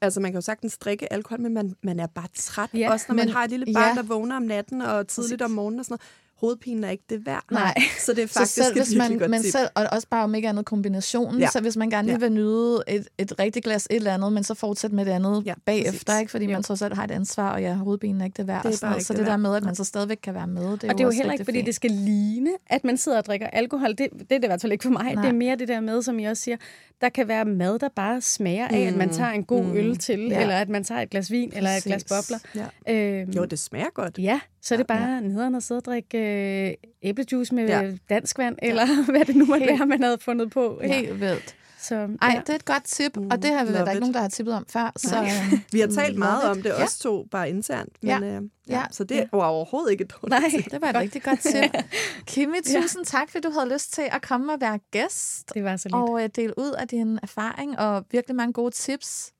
[0.01, 2.69] Altså, man kan jo sagtens drikke alkohol, men man, man er bare træt.
[2.73, 4.01] Ja, også når man men- har et lille barn, ja.
[4.01, 6.01] der vågner om natten og tidligt om morgenen og sådan noget.
[6.39, 7.43] Hovedpinen er ikke det værd.
[7.51, 7.73] Nej.
[7.99, 9.51] Så det er faktisk så selv, et hvis man, godt men tip.
[9.51, 11.47] selv, og også bare om ikke andet kombinationen, Ja.
[11.47, 12.19] så hvis man gerne lige Ja.
[12.27, 15.43] vil nyde et, et rigtigt glas et eller andet, men så fortsætte med det andet
[15.45, 16.19] Ja, bagefter, præcis.
[16.21, 16.31] ikke?
[16.31, 18.63] fordi man trods alt har et ansvar, og ja, hovedbenen er ikke det værd.
[18.63, 18.99] Det er og sådan bare noget.
[18.99, 20.71] ikke så det det der med, at man så stadigvæk kan være med, det er
[20.71, 21.65] Og det er jo jo heller ikke, fordi fint.
[21.65, 23.89] det skal ligne, at man sidder og drikker alkohol.
[23.89, 25.13] Det, det er det i hvert fald ikke for mig.
[25.15, 25.23] Nej.
[25.23, 26.57] Det er mere det der med, som jeg også siger,
[27.01, 29.75] der kan være mad, der bare smager af, at man tager en god Mm.
[29.75, 30.41] øl til, Ja.
[30.41, 32.39] eller at man tager et glas vin, eller et glas bobler.
[32.87, 32.93] Ja.
[33.21, 34.17] Øhm, Jo, det smager godt.
[34.17, 35.19] Ja, så er det bare ja.
[35.19, 36.73] nederen at sidde og drikke øh,
[37.03, 37.81] æblejuice med Ja.
[37.81, 37.91] ja.
[38.09, 40.79] dansk vand, eller hvad det nu måtte være, man havde fundet på.
[40.83, 40.95] ikke?
[40.95, 41.55] Helt vildt.
[41.79, 42.39] Så, Ej, ja.
[42.39, 44.21] det er et godt tip, og det har vi love der er ikke nogen, der
[44.21, 44.91] har tippet om før.
[44.97, 46.83] Så, øhm, Vi har talt meget love om det, Ja.
[46.83, 47.89] også to, bare internt.
[48.01, 48.19] Men, Ja.
[48.19, 48.39] øh, ja.
[48.69, 48.83] Ja.
[48.91, 50.49] Så det var overhovedet ikke et dårligt Nej.
[50.49, 50.71] tip.
[50.71, 51.83] Det var et rigtig godt tip.
[52.27, 55.53] Kimi, tusind tak, fordi du havde lyst til at komme og være gæst.
[55.53, 55.95] Det var så lidt.
[55.95, 59.32] Og øh, dele ud af din erfaring, og virkelig mange gode tips.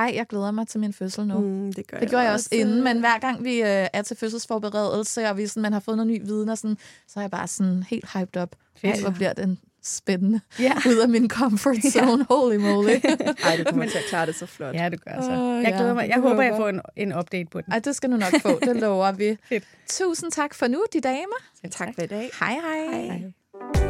[0.00, 1.38] Ej, jeg glæder mig til min fødsel nu.
[1.38, 4.16] Mm, det gør Det gjorde jeg også inden, men hver gang vi øh, er til
[4.16, 6.76] fødselsforberedelse, og vi sådan, man har fået noget ny viden, og sådan,
[7.08, 8.56] så er jeg bare sådan helt hyped op.
[8.82, 10.40] Ej, hvor bliver den spændende.
[10.58, 10.72] Ja.
[10.90, 12.26] Ud af min comfort zone.
[12.30, 12.88] Holy moly.
[13.44, 14.74] Ej, du kommer til at klare det så flot.
[14.74, 15.30] Ja, det gør så.
[15.30, 16.08] Åh, jeg ja, glæder mig.
[16.08, 17.72] Jeg håber, jeg får en, en update på den.
[17.72, 18.58] Ej, det skal du nok få.
[18.62, 19.36] Det lover vi.
[19.48, 19.64] Fedt.
[19.88, 21.70] Tusind tak for nu, de damer.
[21.70, 22.30] Tak for i dag.
[22.40, 23.04] Hej, hej.
[23.06, 23.89] Hej.